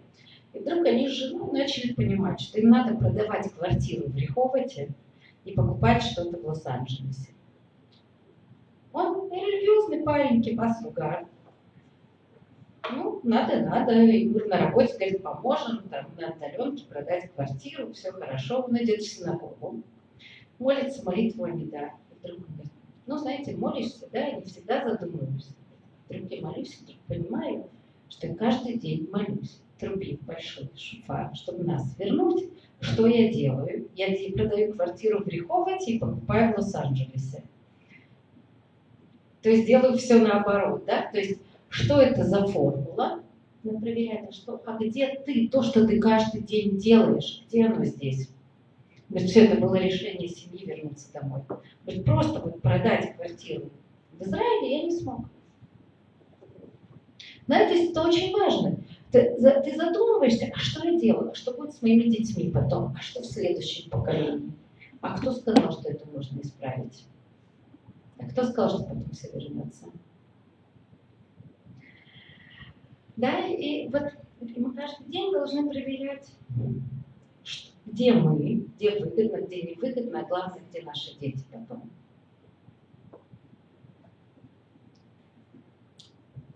[0.53, 4.89] И вдруг они с женой начали понимать, что им надо продавать квартиру в Реховоте
[5.43, 7.31] и покупать что-то в Лос-Анджелесе.
[8.93, 10.43] Он религиозный парень,
[10.83, 11.27] Лугар,
[12.91, 13.93] ну, надо, надо.
[13.93, 18.61] И на работе, говорит, поможем, там, на отдаленке продать квартиру, все хорошо.
[18.61, 19.81] Он идет в синагогу,
[20.59, 21.91] молится молитву Амида.
[22.19, 22.71] Вдруг он говорит,
[23.05, 25.53] ну, знаете, молишься, да, и не всегда задумываешься.
[26.09, 27.69] Вдруг я молюсь, вдруг понимаю,
[28.09, 32.45] что я каждый день молюсь, трубив большой шуфар, чтобы нас вернуть.
[32.79, 33.87] Что я делаю?
[33.95, 37.43] Я продаю квартиру в Риховате и покупаю в Лос-Анджелесе.
[39.41, 41.09] То есть делаю все наоборот, да?
[41.11, 41.41] То есть
[41.77, 43.23] что это за формула?
[43.63, 48.29] Мы проверяем, что, а где ты, то, что ты каждый день делаешь, где оно здесь?
[49.09, 51.41] Говорит, все это было решение семьи вернуться домой.
[51.85, 53.69] Говорит, просто вот продать квартиру
[54.13, 55.21] в Израиле я не смог.
[57.47, 58.77] Есть это очень важно.
[59.11, 63.01] Ты, ты задумываешься, а что я делаю, а что будет с моими детьми потом, а
[63.01, 64.51] что в следующем поколении?
[65.01, 67.05] А кто сказал, что это можно исправить?
[68.17, 69.85] А кто сказал, что потом все вернется?
[73.17, 74.03] Да, и вот
[74.55, 76.31] мы каждый день должны проверять,
[77.87, 81.89] где мы, где выгодно, где невыгодно, а главное, где наши дети потом.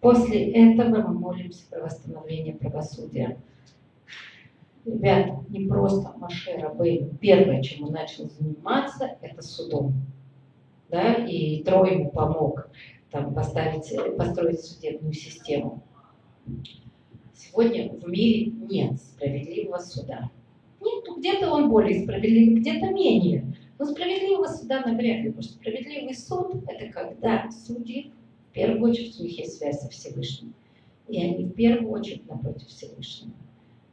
[0.02, 3.40] После этого мы молимся про восстановление правосудия.
[4.86, 7.18] Ребята, не просто Маше Рабейн.
[7.18, 9.94] Первое, чем он начал заниматься, это судом.
[10.90, 11.14] Да?
[11.26, 12.68] И Трой ему помог
[13.10, 15.84] там, поставить, построить судебную систему.
[17.34, 20.30] Сегодня в мире нет справедливого суда.
[20.80, 23.56] Нет, ну, где-то он более справедливый, где-то менее.
[23.78, 28.12] Но справедливого суда навряд ли, потому что справедливый суд– это когда судьи,
[28.50, 30.54] в первую очередь, у них есть связь со Всевышним.
[31.08, 33.34] И они в первую очередь напротив Всевышнего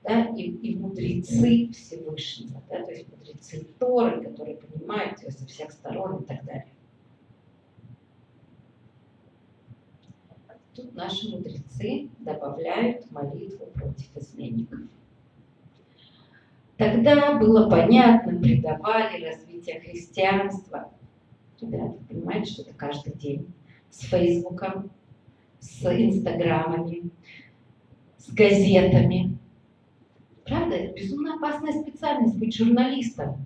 [0.09, 5.71] да, и, и мудрецы Всевышнего, да, то есть мудрецы Торы, которые понимают ее со всех
[5.71, 6.68] сторон и так далее.
[10.79, 14.79] Тут наши мудрецы добавляют молитву против изменников.
[16.77, 20.93] Тогда было понятно, предавали развитие христианства.
[21.61, 23.53] Ребята, понимаете, что это каждый день.
[23.91, 24.89] С Фейсбуком,
[25.59, 27.11] с Инстаграмами,
[28.17, 29.37] с газетами,
[30.45, 33.45] Правда, это безумно опасная специальность быть журналистом.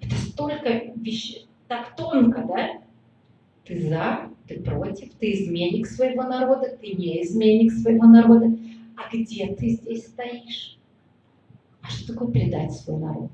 [0.00, 2.80] Это столько вещей, так тонко, да?
[3.64, 8.56] Ты за, ты против, ты изменник своего народа, ты не изменник своего народа.
[8.96, 10.78] А где ты здесь стоишь?
[11.80, 13.30] А что такое предать свой народ?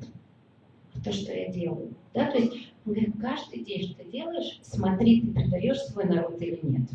[1.05, 1.95] То, что я делаю.
[2.15, 2.31] Да?
[2.31, 2.53] То есть,
[2.85, 6.89] он говорит, каждый день, что ты делаешь, смотри, ты предаешь свой народ или нет.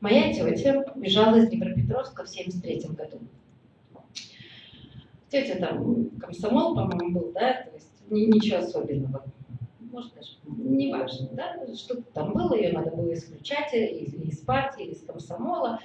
[0.00, 3.20] Моя тетя бежала из Днепропетровска в 73 году
[5.34, 9.24] тетя там комсомол, по-моему, был, да, то есть ничего особенного.
[9.94, 14.86] Может, даже не важно, да, что-то там было, ее надо было исключать из, из партии,
[14.86, 15.78] из комсомола.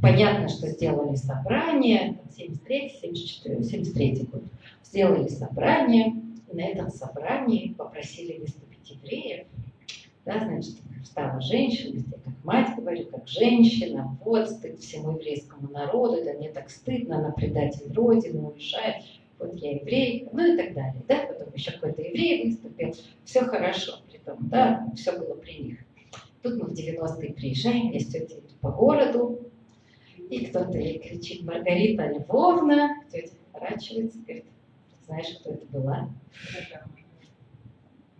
[0.00, 4.44] Понятно, что сделали собрание, 73 74 73 год,
[4.84, 6.14] сделали собрание,
[6.48, 9.48] и на этом собрании попросили выступить евреев,
[10.24, 16.24] да, значит, стала женщина, везде как мать говорю, как женщина, вот стыд всему еврейскому народу,
[16.24, 19.02] да мне так стыдно, она предатель Родины, уезжает,
[19.40, 24.02] вот я еврей, ну и так далее, да, потом еще какой-то еврей выступил, все хорошо,
[24.08, 25.78] при том, да, все было при них.
[26.42, 29.50] Тут мы в 90-е приезжаем, есть тетя по городу,
[30.30, 34.44] и кто-то ей кричит, Маргарита Львовна, тетя поворачивается, говорит,
[35.06, 36.10] знаешь, кто это была?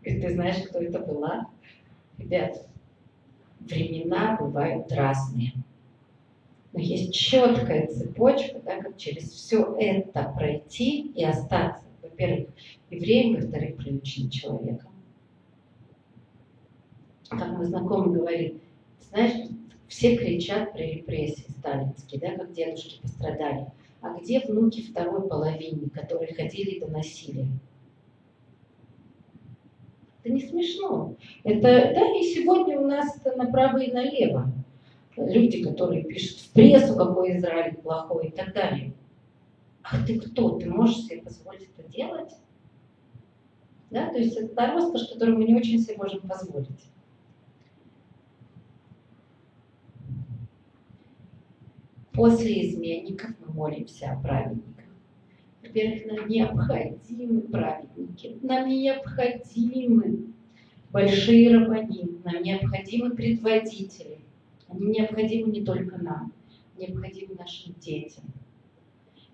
[0.02, 1.50] Говорит, ты знаешь, кто это была?
[2.18, 2.66] Ребят,
[3.60, 5.52] времена бывают разные.
[6.72, 12.48] Но есть четкая цепочка, да, как через все это пройти и остаться, во-первых,
[12.90, 14.92] евреем, во-вторых, приученным человеком.
[17.28, 18.60] Как мой знакомый говорит,
[19.08, 19.48] знаешь,
[19.88, 23.66] все кричат про репрессии сталинские, да, как дедушки пострадали.
[24.00, 27.46] А где внуки второй половины, которые ходили и доносили?
[30.22, 31.16] Это не смешно.
[31.44, 34.52] Это, да, и сегодня у нас это направо и налево.
[35.16, 38.92] Люди, которые пишут в прессу, какой Израиль плохой и так далее.
[39.82, 40.58] А ты кто?
[40.58, 42.32] Ты можешь себе позволить это делать?
[43.90, 46.90] Да, то есть это та роскошь, которую мы не очень себе можем позволить.
[52.12, 54.84] После изменников мы молимся о праведниках.
[55.62, 60.26] Во-первых, нам необходимы праведники, нам необходимы
[60.90, 64.18] большие рабаним, нам необходимы предводители.
[64.70, 66.32] Они необходимы не только нам,
[66.76, 68.24] необходимы нашим детям.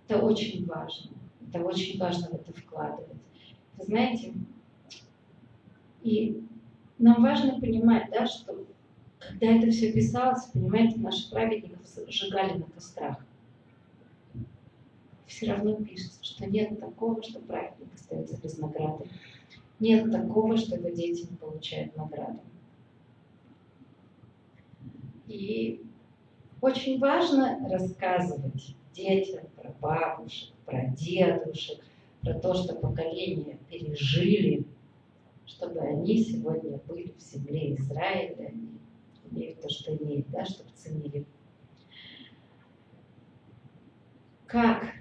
[0.08, 1.10] Это очень важно.
[1.48, 3.08] Это очень важно в это вкладывать.
[3.76, 4.32] Вы знаете,
[6.02, 6.42] и
[6.98, 8.64] нам важно понимать, да, что
[9.18, 13.26] когда это все писалось, понимаете, наших праведников сжигали на кострах
[15.36, 19.04] все равно пишется, что нет такого, что праведник остается без награды.
[19.80, 22.40] Нет такого, что его дети не получают награду.
[25.26, 25.82] И
[26.60, 31.84] очень важно рассказывать детям про бабушек, про дедушек,
[32.22, 34.64] про то, что поколения пережили,
[35.44, 38.52] чтобы они сегодня были в земле Израиля,
[39.30, 41.24] имеют то, что имеют, да, чтобы ценили.
[44.46, 44.94] Как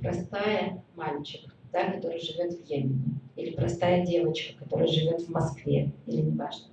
[0.00, 6.20] простая мальчик, да, который живет в Йемене, или простая девочка, которая живет в Москве, или
[6.20, 6.69] неважно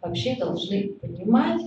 [0.00, 1.62] вообще должны понимать,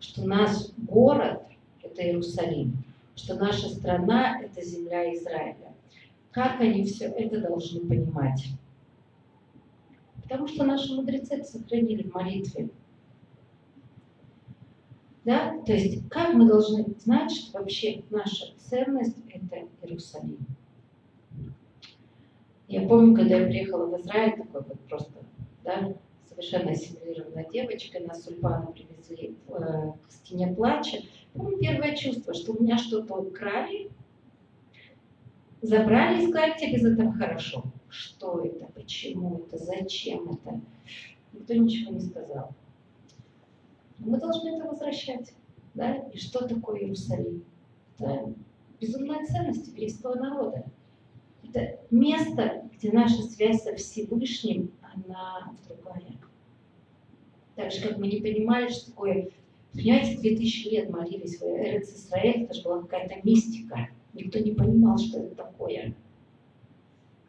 [0.00, 1.42] что наш город–
[1.82, 5.74] это Иерусалим, что наша страна– это земля Израиля.
[6.30, 8.46] Как они все это должны понимать?
[10.22, 12.70] Потому что наши мудрецы это сохранили в молитве.
[15.24, 15.60] Да?
[15.66, 20.38] То есть как мы должны знать, что вообще наша ценность– это Иерусалим.
[22.66, 25.12] Я помню, когда я приехала в Израиль, такой вот просто,
[25.62, 25.92] да,
[26.32, 30.98] совершенно ассимилированная девочка, нас с Ульпана привезли э, к стене плача.
[31.34, 33.90] Помню первое чувство, что у меня что-то украли,
[35.60, 37.64] забрали и сказали, тебе без этого хорошо.
[37.88, 40.60] Что это, почему это, зачем это?
[41.32, 42.54] Никто ничего не сказал.
[43.98, 45.34] Мы должны это возвращать.
[45.74, 45.94] Да?
[46.12, 47.44] И что такое Иерусалим?
[47.98, 48.34] Это
[48.80, 50.64] безумная ценность еврейского народа.
[51.44, 56.18] Это место, где наша связь со Всевышним, она другая.
[57.54, 59.28] Так же, как мы не понимали, что такое...
[59.72, 63.88] Понимаете, 2000 лет молились в Эрец Исраэль, это же была какая-то мистика.
[64.12, 65.94] Никто не понимал, что это такое.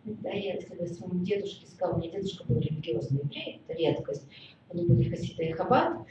[0.03, 4.27] Да, я когда своему дедушке сказала, у меня дедушка был религиозный еврей, это редкость,
[4.69, 6.05] они были хасиды и хаббат,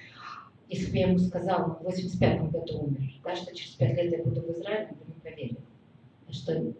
[0.73, 4.13] если бы я ему сказала, он в 85 году умер, да, что через 5 лет
[4.13, 5.59] я буду в Израиле, он бы не поверил.
[6.31, 6.75] Что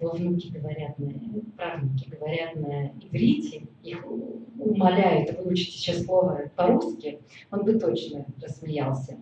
[0.00, 1.12] его внуки говорят на,
[1.56, 4.04] правнуки говорят на иврите, их
[4.58, 7.20] умоляют выучить сейчас слово по-русски,
[7.50, 9.18] он бы точно рассмеялся.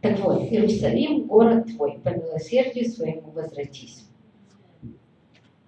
[0.00, 4.06] Так вот, Иерусалим, город твой, по милосердию своему возвратись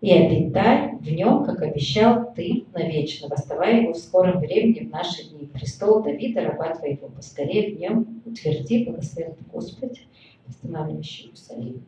[0.02, 5.30] и обитай в нем, как обещал ты навечно, восставая его в скором времени в наши
[5.30, 5.46] дни.
[5.46, 10.04] Престол Давида, раба твоего, поскорее в нем утверди, благословен Господь,
[10.44, 11.86] восстанавливающий Иерусалим.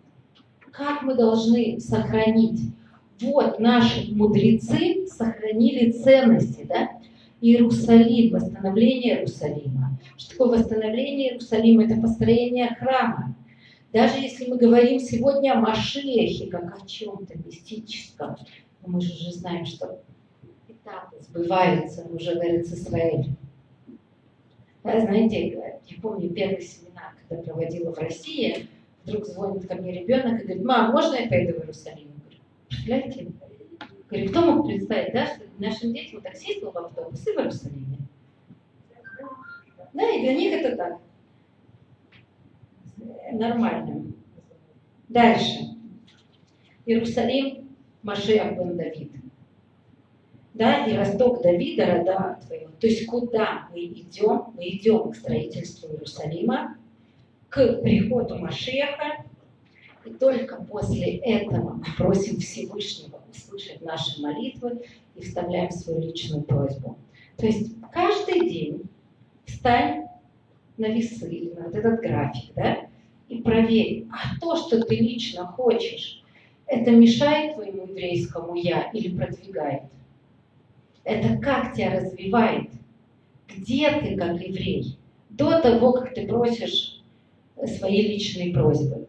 [0.77, 2.73] Как мы должны сохранить?
[3.21, 6.91] Вот наши мудрецы сохранили ценности, да?
[7.41, 9.99] Иерусалим, восстановление Иерусалима.
[10.17, 11.85] Что такое восстановление Иерусалима?
[11.85, 13.37] Это построение храма.
[13.93, 18.37] Даже если мы говорим сегодня о Машехе, как о чем-то мистическом,
[18.85, 20.01] мы же уже знаем, что
[20.69, 23.29] этапы сбываются уже в Израиль.
[24.83, 28.69] Да, знаете, я помню первый семинар, когда проводила в России,
[29.05, 32.11] вдруг звонит ко мне ребенок и говорит, мам, можно я пойду в Иерусалим?
[32.21, 33.33] Говорю, представляете?
[34.09, 37.99] Говорю, кто мог представить, да, что нашим детям так сесть в автобус и в Иерусалиме?
[39.93, 41.01] Да, и для них это так
[43.33, 44.15] нормальным.
[45.09, 45.61] Дальше.
[46.87, 47.69] Иерусалим,
[48.03, 49.13] Машех бен Давид.
[50.55, 52.71] Да, и росток Давида, рода твоего.
[52.81, 54.53] То есть куда мы идем?
[54.55, 56.77] Мы идем к строительству Иерусалима,
[57.55, 59.25] к приходу Машеха,
[60.05, 64.83] и только после этого мы просим Всевышнего услышать наши молитвы
[65.15, 66.99] и вставляем свою личную просьбу.
[67.37, 68.83] То есть каждый день
[69.47, 70.09] встань
[70.79, 72.89] на весы на вот этот график, да,
[73.29, 76.25] и проверь, а то, что ты лично хочешь,
[76.67, 79.83] это мешает твоему еврейскому «я» или продвигает?
[81.05, 82.71] Это как тебя развивает?
[83.47, 84.99] Где ты как еврей?
[85.31, 86.94] До того, как ты просишь
[87.67, 89.07] свои личные просьбы.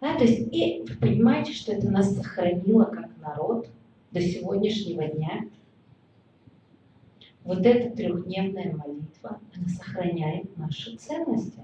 [0.00, 3.68] Да, то есть, и вы понимаете, что это нас сохранило как народ
[4.10, 5.48] до сегодняшнего дня.
[7.42, 11.60] Вот эта трехдневная молитва, она сохраняет наши ценности.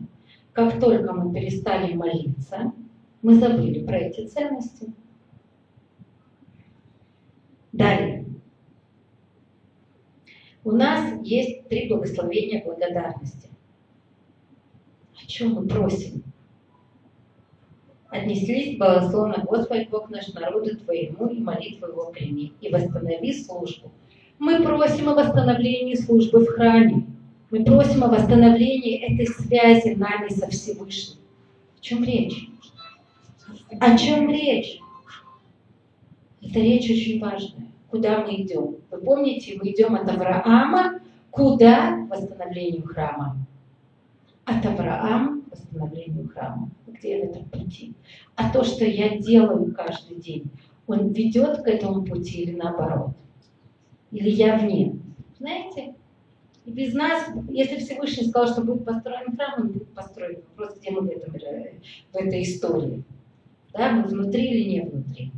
[0.52, 2.72] Как только мы перестали молиться,
[3.20, 4.90] мы забыли про эти ценности.
[7.72, 8.24] Далее.
[10.64, 13.49] У нас есть три благословения благодарности.
[15.30, 16.24] Чем мы просим?
[18.08, 23.92] Отнеслись благословно Господь Бог наш народу Твоему и молитву Его прими, и восстанови службу.
[24.40, 27.06] Мы просим о восстановлении службы в храме.
[27.52, 31.20] Мы просим о восстановлении этой связи нами со Всевышним.
[31.78, 32.48] О чем речь?
[33.78, 34.80] О чем речь?
[36.42, 37.68] Это речь очень важная.
[37.88, 38.78] Куда мы идем?
[38.90, 41.00] Вы помните, мы идем от Авраама
[41.30, 42.04] куда?
[42.06, 43.36] К восстановлению храма.
[44.44, 46.70] От Авраама к восстановлению храма.
[46.86, 47.94] Где в этом пути?
[48.34, 50.50] А то, что я делаю каждый день,
[50.86, 53.12] он ведет к этому пути или наоборот?
[54.10, 54.96] Или я вне?
[55.38, 55.94] Знаете,
[56.64, 60.42] и без нас, если Всевышний сказал, что будет построен храм, он будет построен.
[60.50, 63.02] Вопрос, где мы в, этом, в этой истории.
[63.72, 65.32] Да, мы внутри или не внутри.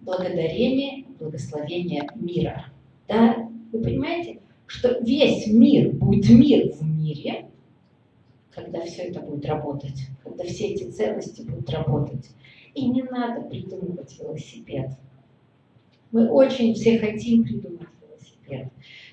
[0.00, 2.66] Благодарение, благословение мира.
[3.08, 3.48] Да?
[3.72, 7.46] Вы понимаете, что весь мир будет мир в мире,
[8.50, 12.30] когда все это будет работать, когда все эти ценности будут работать.
[12.74, 14.90] И не надо придумывать велосипед.
[16.12, 17.88] Мы очень все хотим придумать
[18.48, 18.68] лет.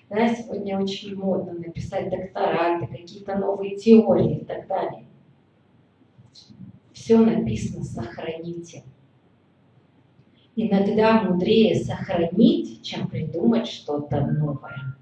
[0.09, 5.05] Да, сегодня очень модно написать доктораты, какие-то новые теории и так далее.
[6.93, 8.83] Все написано «сохраните».
[10.57, 14.95] Иногда мудрее сохранить, чем придумать что-то новое.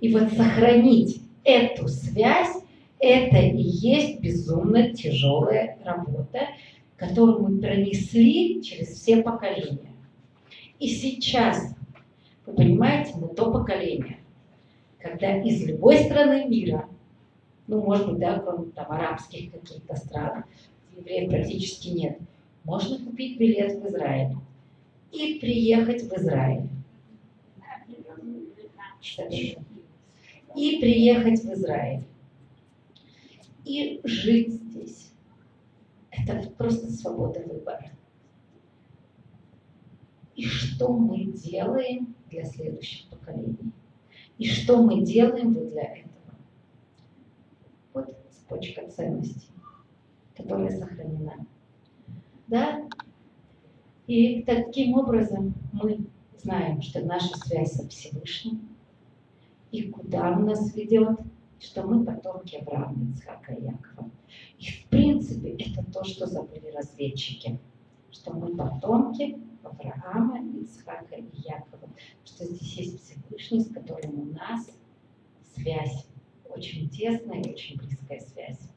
[0.00, 2.54] И вот сохранить эту связь,
[2.98, 6.48] это и есть безумно тяжелая работа,
[6.96, 9.92] которую мы пронесли через все поколения.
[10.78, 11.74] И сейчас,
[12.44, 14.18] вы понимаете, мы то поколение,
[14.98, 16.88] когда из любой страны мира,
[17.66, 20.44] ну, может быть, да, кроме там арабских каких-то стран,
[20.96, 22.18] евреев практически нет,
[22.64, 24.36] можно купить билет в Израиль
[25.12, 26.68] и приехать в Израиль.
[30.56, 32.02] И приехать в Израиль.
[33.64, 35.12] И жить здесь.
[36.10, 37.90] Это просто свобода выбора.
[40.34, 43.72] И что мы делаем для следующих поколений?
[44.38, 46.12] И что мы делаем вот для этого?
[47.94, 49.48] Вот цепочка ценностей,
[50.36, 51.46] которая сохранена.
[52.46, 52.86] Да?
[54.06, 56.06] И таким образом мы
[56.38, 58.75] знаем, что наша связь со Всевышним,
[59.70, 61.18] и куда он нас ведет,
[61.58, 64.10] что мы потомки Авраама, Ицхака и Якова.
[64.58, 67.58] И в принципе это то, что забыли разведчики,
[68.10, 71.88] что мы потомки Авраама, Ицхака и Якова,
[72.24, 74.70] что здесь есть Всевышний, с которым у нас
[75.54, 76.06] связь,
[76.48, 78.70] очень тесная и очень близкая связь.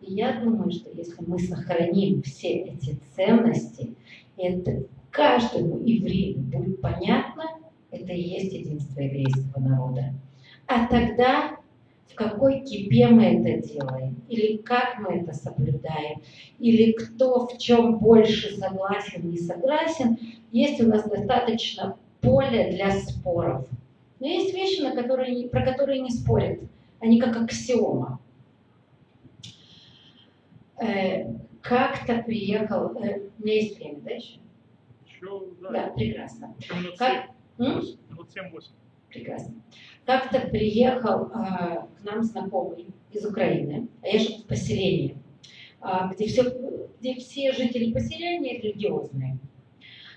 [0.00, 3.94] И я думаю, что если мы сохраним все эти ценности,
[4.36, 7.44] это каждому еврею будет понятно,
[7.90, 10.14] это и есть единство еврейского народа.
[10.66, 11.56] А тогда
[12.08, 16.20] в какой кипе мы это делаем, или как мы это соблюдаем,
[16.58, 20.18] или кто в чем больше согласен, не согласен,
[20.50, 23.66] есть у нас достаточно поля для споров.
[24.20, 26.60] Но есть вещи, на которые, про которые не спорят.
[27.00, 28.20] Они как аксиома.
[30.80, 31.32] Э,
[31.62, 32.96] как-то приехал...
[32.96, 34.38] Э, у меня есть время, да, еще?
[35.06, 35.70] Еще, да.
[35.70, 36.54] Да, прекрасно.
[36.58, 37.30] Еще Как...
[37.58, 37.98] Семь.
[38.08, 38.72] Минут семь-восемь.
[39.08, 39.54] Прекрасно.
[40.06, 45.16] Как-то приехал э, к нам знакомый из Украины, а я живу в поселении,
[45.82, 46.44] э, где, все,
[47.00, 49.38] где все жители поселения религиозные.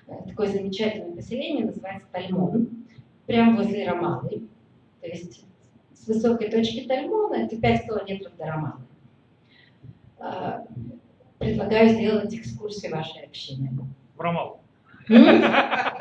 [0.08, 2.86] Э, такое замечательное поселение называется Тальмон,
[3.26, 4.48] прямо возле Рамалы.
[5.02, 5.44] То есть
[5.94, 8.82] с высокой точки Тальмона это 5 километров до Рамалы.
[10.20, 10.66] Э,
[11.40, 13.72] предлагаю сделать экскурсию вашей общины.
[14.16, 14.60] В Рамалу.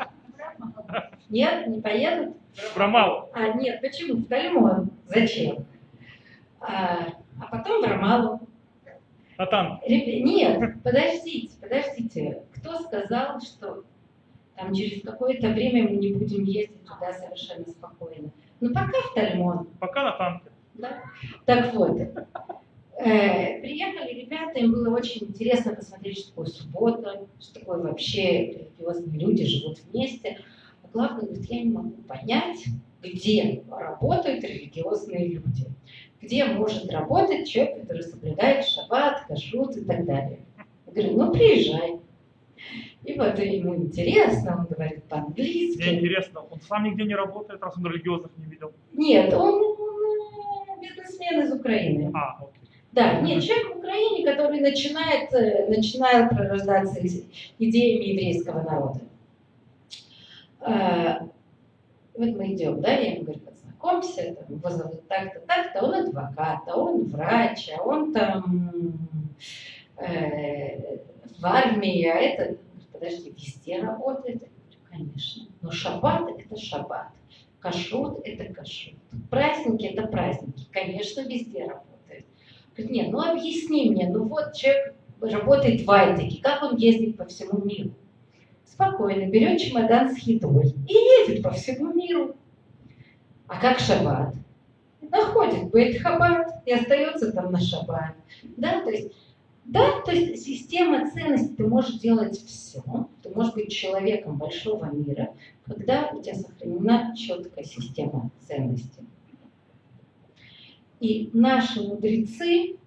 [1.31, 2.35] Нет, не поедут?
[2.53, 3.29] В Рамалу.
[3.33, 4.17] А, нет, почему?
[4.17, 4.91] В Тальмон.
[5.07, 5.65] Зачем?
[6.59, 7.07] А,
[7.39, 8.41] а потом в Рамалу.
[9.37, 9.81] А там?
[9.87, 12.43] Ребя- Нет, подождите, подождите.
[12.57, 13.83] Кто сказал, что
[14.55, 18.29] там через какое-то время мы не будем ездить туда совершенно спокойно?
[18.59, 19.67] Ну, пока в Тальмон.
[19.79, 20.49] Пока на танке.
[20.75, 21.01] Да?
[21.45, 27.79] Так вот, э, приехали ребята, им было очень интересно посмотреть, что такое суббота, что такое
[27.79, 30.37] вообще религиозные люди живут вместе.
[30.93, 32.65] Главное, говорит, я не могу понять,
[33.01, 35.65] где работают религиозные люди.
[36.21, 40.39] Где может работать человек, который соблюдает шаббат, кашрут и так далее.
[40.87, 41.99] Я говорю, ну приезжай.
[43.03, 45.81] И вот ему интересно, он говорит Мне по-английски.
[45.81, 48.71] интересно, он сам нигде не работает, раз он религиозных не видел.
[48.93, 52.11] Нет, он, э, бизнесмен из Украины.
[52.13, 52.61] А, окей.
[52.91, 56.99] Да, нет, человек в Украине, который начинает, э, начинает пророждаться
[57.57, 58.99] идеями еврейского народа.
[60.61, 61.27] А,
[62.13, 66.59] Вот мы идем, да, я ему говорю, познакомься, там, его зовут так-то, так-то, он адвокат,
[66.67, 68.99] а он врач, а он там
[69.97, 70.97] э,
[71.39, 72.57] в армии, а это,
[72.91, 74.43] подожди, везде работает?
[74.43, 75.47] Я говорю, конечно.
[75.61, 77.07] Но шаббат– это шаббат,
[77.59, 78.99] кашрут– это кашрут,
[79.31, 82.25] праздники– это праздники, конечно, везде работает.
[82.75, 87.25] Говорит, нет, ну объясни мне, ну вот человек работает в Айтеке, как он ездит по
[87.25, 87.91] всему миру?
[88.81, 92.35] Спокойно, берет чемодан с едой и едет по всему миру.
[93.45, 94.33] А как шаббат?
[95.01, 98.15] Находит Бейт-Хаббат и остается там на шаббат.
[98.57, 99.11] Да, то есть,
[99.65, 102.81] да, то есть система ценностей, ты можешь делать все.
[103.21, 105.29] Ты можешь быть человеком большого мира,
[105.63, 109.05] когда у тебя сохранена четкая система ценностей.
[110.99, 112.77] И наши мудрецы,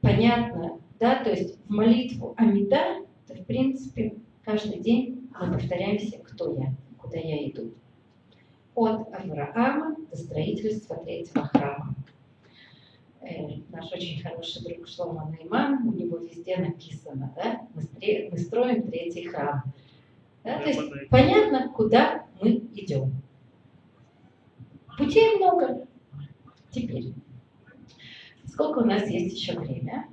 [0.00, 6.74] понятно, да, то есть в молитву Амида, в принципе каждый день мы повторяемся, кто я,
[6.98, 7.72] куда я иду.
[8.74, 11.94] От Авраама до строительства третьего храма.
[13.20, 18.38] Э, наш очень хороший друг Шлома Нейман, у него везде написано, да, мы, стре- мы
[18.38, 19.62] строим третий храм.
[20.42, 23.12] Да, то есть понятно, куда мы идем.
[24.98, 25.86] Путей много.
[26.70, 27.14] Теперь,
[28.46, 30.08] сколько у нас есть еще время,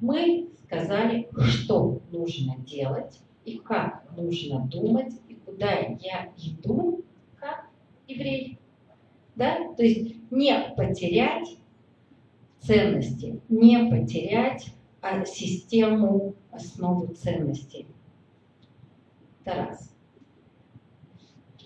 [0.00, 7.04] мы сказали, что нужно делать и как нужно думать, и куда я иду,
[7.36, 7.68] как
[8.08, 8.58] еврей.
[9.34, 9.72] Да?
[9.74, 11.58] То есть не потерять
[12.60, 17.86] ценности, не потерять а, систему основу ценностей.
[19.44, 19.94] Это раз.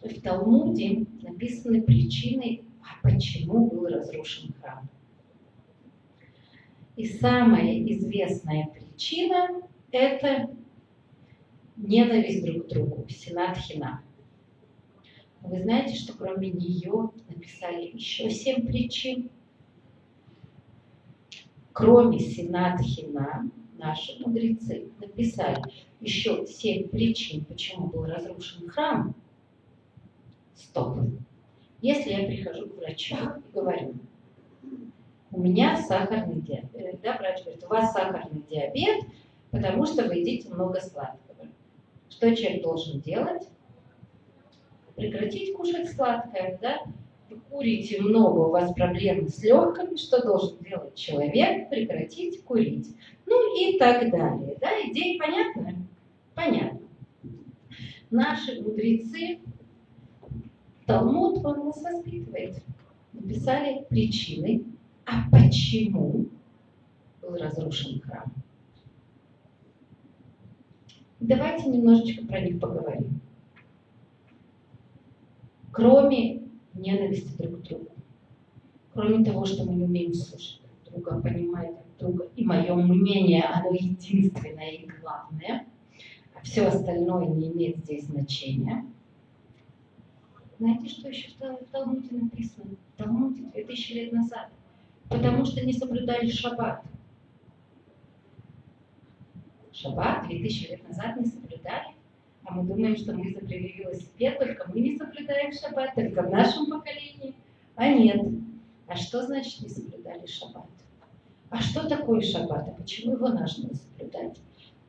[0.02, 4.88] В Талмуде написаны причины, а почему был разрушен храм.
[6.96, 10.50] И самая известная причина– это
[11.80, 14.02] ненависть друг к другу, синат хина.
[15.42, 19.30] Вы знаете, что кроме нее написали еще семь причин?
[21.72, 25.62] Кроме синат хина, наши мудрецы написали
[26.00, 29.14] еще семь причин, почему был разрушен храм.
[30.54, 30.98] Стоп.
[31.80, 33.94] Если я прихожу к врачу и говорю,
[35.32, 39.06] у меня сахарный диабет, э, да, врач говорит, у вас сахарный диабет,
[39.50, 41.29] потому что вы едите много сладкого.
[42.10, 43.48] Что человек должен делать?
[44.96, 46.80] Прекратить кушать сладкое, да?
[47.30, 51.70] Вы курите много, у вас проблемы с легкими, что должен делать человек?
[51.70, 52.94] Прекратить курить.
[53.24, 54.56] Ну и так далее.
[54.60, 54.68] Да?
[54.88, 55.86] Идея понятна?
[56.34, 56.80] Понятно.
[58.10, 59.38] Наши мудрецы,
[60.84, 62.60] Талмуд, он нас воспитывает.
[63.12, 64.64] Написали причины,
[65.06, 66.26] а почему
[67.22, 68.32] был разрушен храм.
[71.20, 73.20] Давайте немножечко про них поговорим.
[75.70, 76.42] Кроме
[76.74, 77.90] ненависти друг к другу,
[78.94, 83.44] кроме того, что мы не умеем слушать друг друга, понимать друг друга, и мое мнение,
[83.44, 85.66] оно единственное и главное,
[86.34, 88.86] а все остальное не имеет здесь значения.
[90.58, 92.76] Знаете, что еще в Талмуде написано?
[92.94, 94.48] В Талмуде 2000 лет назад.
[95.08, 96.82] Потому что не соблюдали шаббат.
[99.80, 101.94] Шаббат 2000 лет назад не соблюдали.
[102.44, 106.68] А мы думаем, что мы изобрели велосипед, только мы не соблюдаем шаббат, только в нашем
[106.68, 107.34] поколении.
[107.76, 108.26] А нет.
[108.86, 110.66] А что значит не соблюдали шаббат?
[111.48, 112.68] А что такое шаббат?
[112.68, 114.38] А почему его нужно соблюдать?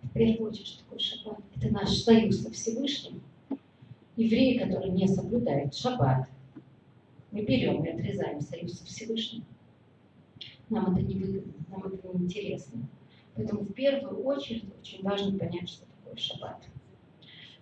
[0.01, 1.39] В первую очередь, что такое шаббат?
[1.55, 3.21] Это наш союз со Всевышним.
[4.17, 6.27] Евреи, которые не соблюдают шаббат,
[7.31, 9.45] мы берем и отрезаем союз со Всевышним.
[10.69, 12.81] Нам это не выгодно, нам это не интересно.
[13.35, 16.63] Поэтому в первую очередь очень важно понять, что такое шаббат.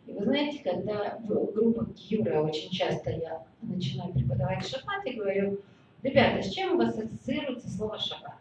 [0.07, 5.59] И вы знаете, когда в группах Юра очень часто я начинаю преподавать шаббат и говорю,
[6.01, 8.39] ребята, с чем у вас ассоциируется слово шаббат?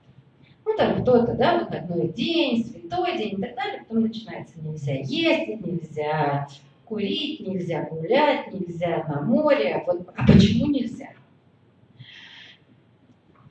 [0.65, 3.85] Ну, там кто-то, да, выходной день, святой день и так далее.
[3.87, 6.49] Потом начинается нельзя есть, нельзя
[6.85, 9.83] курить, нельзя гулять, нельзя на море.
[9.87, 11.11] Вот, а почему нельзя?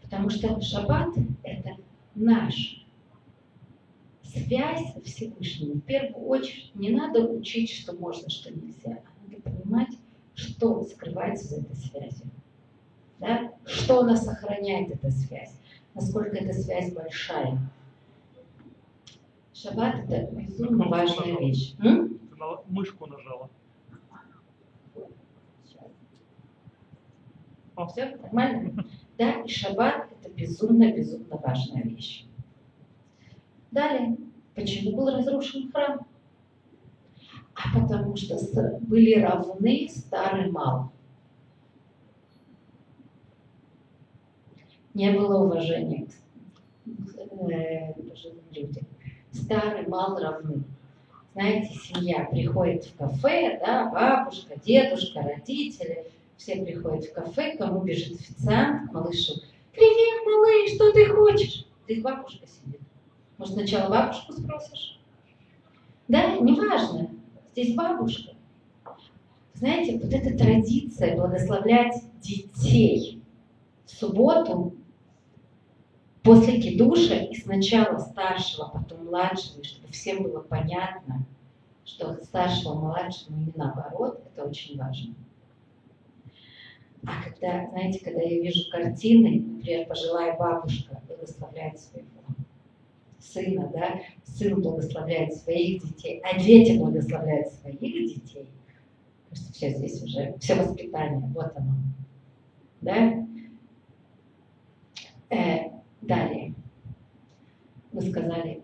[0.02, 1.10] Потому что шаббат–
[1.44, 1.76] это
[2.16, 2.87] наш
[4.46, 5.80] связь со Всевышним.
[5.80, 9.02] В первую очередь не надо учить, что можно, что нельзя.
[9.06, 9.98] А надо понимать,
[10.34, 12.30] что скрывается за этой связью.
[13.20, 13.54] Да?
[13.66, 15.54] Что она сохраняет, эта связь.
[15.94, 17.60] Насколько эта связь большая.
[19.54, 21.74] Шаббат– это безумно важная вещь.
[21.80, 22.20] М?
[22.68, 23.50] Мышку нажала.
[27.92, 28.86] Все нормально?
[29.18, 32.26] Да, и шаббат– это безумно-безумно важная вещь.
[33.72, 34.18] Далее,
[34.58, 36.00] почему был разрушен храм?
[37.54, 38.38] А потому что
[38.82, 40.92] были равны старый мал.
[44.94, 46.08] Не было уважения
[46.86, 47.94] к э,
[48.52, 48.86] людям.
[49.32, 50.64] Старый мал равны.
[51.34, 58.20] Знаете, семья приходит в кафе, да, бабушка, дедушка, родители, все приходят в кафе, кому бежит
[58.20, 59.34] официант, малышу.
[59.72, 61.68] Привет, малыш, что ты хочешь?
[61.86, 62.87] Здесь бабушка сидит.
[63.38, 65.00] Может, сначала бабушку спросишь?
[66.08, 67.12] Да, неважно.
[67.52, 68.32] Здесь бабушка.
[69.54, 73.22] Знаете, вот эта традиция благословлять детей
[73.86, 74.76] в субботу
[76.22, 81.26] после кидуша и сначала старшего, потом младшего, чтобы всем было понятно,
[81.86, 85.16] что старшего, младшего и наоборот, это очень важно.
[87.06, 92.17] А когда, знаете, когда я вижу картины, например, пожилая бабушка благословляет своего
[93.38, 98.50] сына, да, сын благословляет своих детей, а дети благословляют своих детей.
[99.30, 101.74] Кажется, все здесь уже, все воспитание, вот оно.
[102.82, 103.28] Да?
[105.30, 105.72] Э,
[106.02, 106.54] далее.
[107.92, 108.64] Мы сказали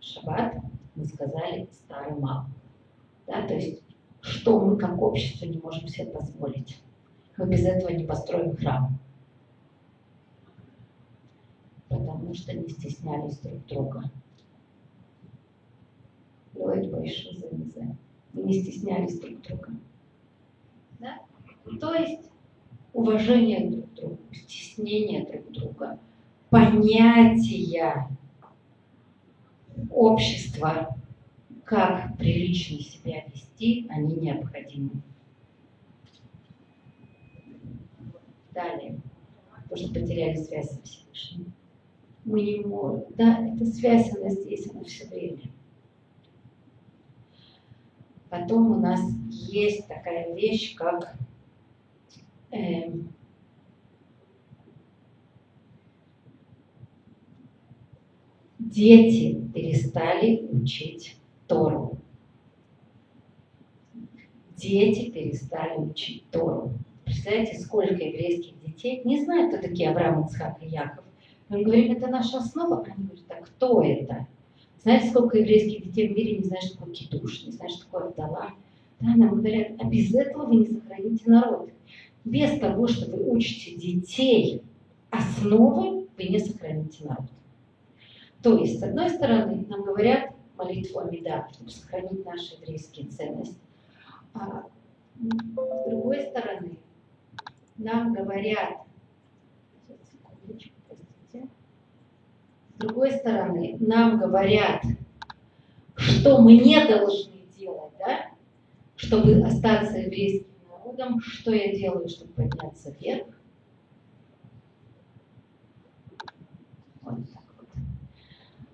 [0.00, 0.56] шаббат,
[0.94, 2.44] мы сказали старый мал.
[3.26, 3.82] Да, то есть,
[4.20, 6.82] что мы как общество не можем себе позволить.
[7.36, 8.98] Мы без этого не построим храм
[12.32, 14.10] потому что не стеснялись друг друга.
[16.54, 17.96] Лоид большой за
[18.32, 19.70] Не стеснялись друг друга.
[20.98, 21.18] Да?
[21.80, 22.30] То есть
[22.92, 25.98] уважение друг к другу, стеснение друг друга,
[26.50, 28.08] понятия
[29.90, 30.96] общества,
[31.64, 34.90] как прилично себя вести, они необходимы.
[38.52, 39.00] Далее.
[39.64, 41.52] Потому что потеряли связь со Всевышним.
[42.24, 43.04] Мы не можем.
[43.16, 45.42] Да, эта связь, она здесь, она все время.
[48.30, 51.16] Потом у нас есть такая вещь, как
[52.50, 52.92] э,
[58.58, 61.16] дети перестали учить
[61.46, 61.98] Тору.
[64.56, 66.72] Дети перестали учить Тору.
[67.04, 71.04] Представляете, сколько еврейских детей не знают, кто такие Авраам, Ицхак и Яков.
[71.52, 72.82] Мы говорим, это наша основа.
[72.82, 74.26] Они говорят, а кто это?
[74.80, 78.08] Знаете, сколько еврейских детей в мире не знают, что такое кидуш, не знают, что такое
[78.08, 78.50] Абдала?
[79.00, 81.70] Да, нам говорят, а без этого вы не сохраните народ.
[82.24, 84.62] Без того, что вы учите детей
[85.10, 87.26] основы, вы не сохраните народ.
[88.42, 93.58] То есть, с одной стороны, нам говорят молитву Амида, чтобы сохранить наши еврейские ценности.
[94.32, 94.64] А
[95.20, 96.78] с другой стороны,
[97.76, 98.78] нам говорят,
[102.71, 104.82] с другой стороны, нам говорят,
[105.96, 108.26] что мы не должны делать, да,
[108.96, 113.26] чтобы остаться еврейским народом, что я делаю, чтобы подняться вверх.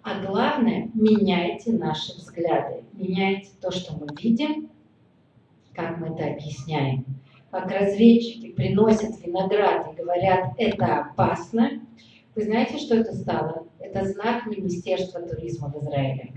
[0.03, 4.71] А главное, меняйте наши взгляды, меняйте то, что мы видим,
[5.75, 7.05] как мы это объясняем.
[7.51, 11.83] Как разведчики приносят виноград и говорят, это опасно.
[12.35, 13.68] Вы знаете, что это стало?
[13.91, 16.35] Это знак Министерства туризма в Израиле.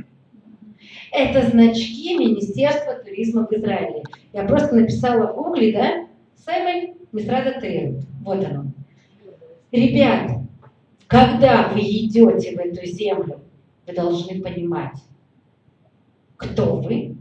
[1.11, 4.03] Это значки Министерства туризма в Израиле.
[4.31, 6.07] Я просто написала в гугле, да?
[6.35, 7.59] Сэмэль Мисрада.
[8.21, 8.71] Вот оно.
[9.71, 10.39] Ребят,
[11.07, 13.41] когда вы идете в эту землю,
[13.85, 14.97] вы должны понимать,
[16.37, 17.17] кто вы,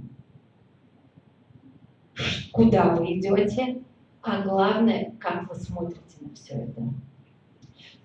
[2.53, 3.83] куда вы идете,
[4.22, 6.83] а главное, как вы смотрите на все это.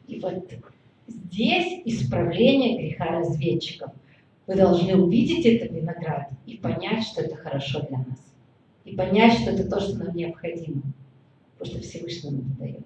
[0.07, 0.47] И вот
[1.07, 3.91] здесь исправление греха разведчиков.
[4.47, 8.33] Вы должны увидеть этот виноград и понять, что это хорошо для нас.
[8.83, 10.83] И понять, что это то, что нам необходимо.
[11.57, 12.85] Потому что Всевышний нам это дает.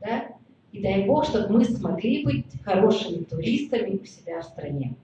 [0.00, 0.36] Да?
[0.72, 4.94] И дай Бог, чтобы мы смогли быть хорошими туристами у себя в стране.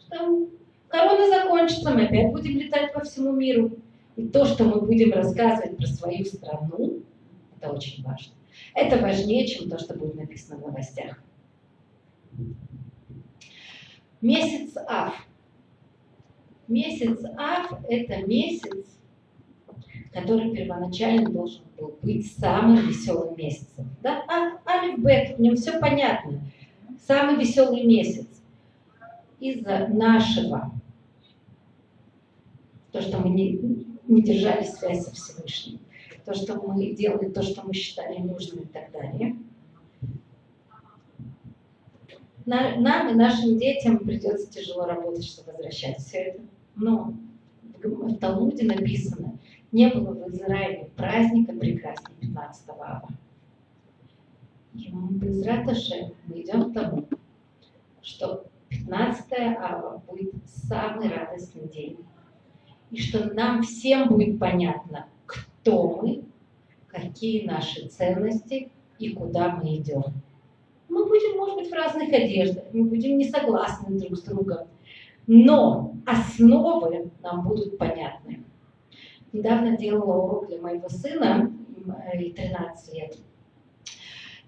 [0.00, 0.48] Что
[0.88, 3.72] корона закончится, мы опять будем летать по всему миру.
[4.16, 7.00] И то, что мы будем рассказывать про свою страну,
[7.58, 8.32] это очень важно.
[8.74, 11.22] Это важнее, чем то, что будет написано в новостях.
[14.20, 15.14] Месяц Ав.
[16.66, 18.86] Месяц Ав– это месяц,
[20.12, 23.90] который первоначально должен был быть самым веселым месяцем.
[24.02, 24.24] Да?
[24.28, 26.40] А, Алиф Бет, в нем все понятно.
[27.06, 28.26] Самый веселый месяц.
[29.40, 30.72] Из-за нашего,
[32.92, 35.80] то, что мы не, не держали связь со Всевышним,
[36.24, 39.36] то, что мы делали, то, что мы считали нужным и так далее.
[42.46, 46.42] Нам и нашим детям придется тяжело работать, чтобы возвращать все это.
[46.76, 47.14] Но
[47.82, 49.38] в Талмуде написано,
[49.72, 53.08] не было в Израиле праздника прекраснее 15 ава.
[54.74, 57.06] И без Раташем мы идем к тому,
[58.02, 61.98] что 15 ава будет самый радостный день.
[62.90, 65.06] И что нам всем будет понятно,
[65.64, 66.24] кто мы,
[66.88, 70.04] какие наши ценности и куда мы идем.
[70.88, 74.68] Мы будем, может быть, в разных одеждах, мы будем не согласны друг с другом,
[75.26, 78.44] но основы нам будут понятны
[79.34, 81.52] недавно делала урок для моего сына,
[82.14, 83.18] ей 13 лет.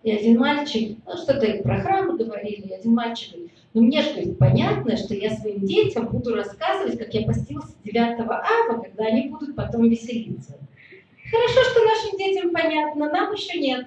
[0.03, 4.11] И один мальчик, ну что-то про храм говорили, и один мальчик говорит, ну мне же
[4.13, 9.29] говорит, понятно, что я своим детям буду рассказывать, как я постился 9 ава, когда они
[9.29, 10.57] будут потом веселиться.
[11.31, 13.87] Хорошо, что нашим детям понятно, нам еще нет.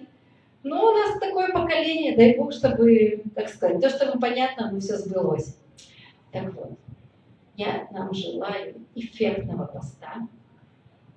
[0.64, 4.80] Но у нас такое поколение, дай бог, чтобы, как сказать, то, что нам понятно, оно
[4.80, 5.58] все сбылось.
[6.32, 6.78] Так вот,
[7.56, 10.28] я нам желаю эффектного поста,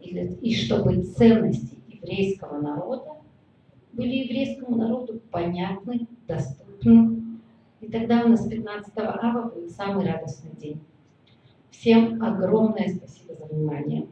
[0.01, 3.17] и чтобы ценности еврейского народа
[3.93, 7.23] были еврейскому народу понятны, доступны.
[7.81, 10.81] И тогда у нас 15 ава будет самый радостный день.
[11.71, 14.07] Всем огромное спасибо за внимание.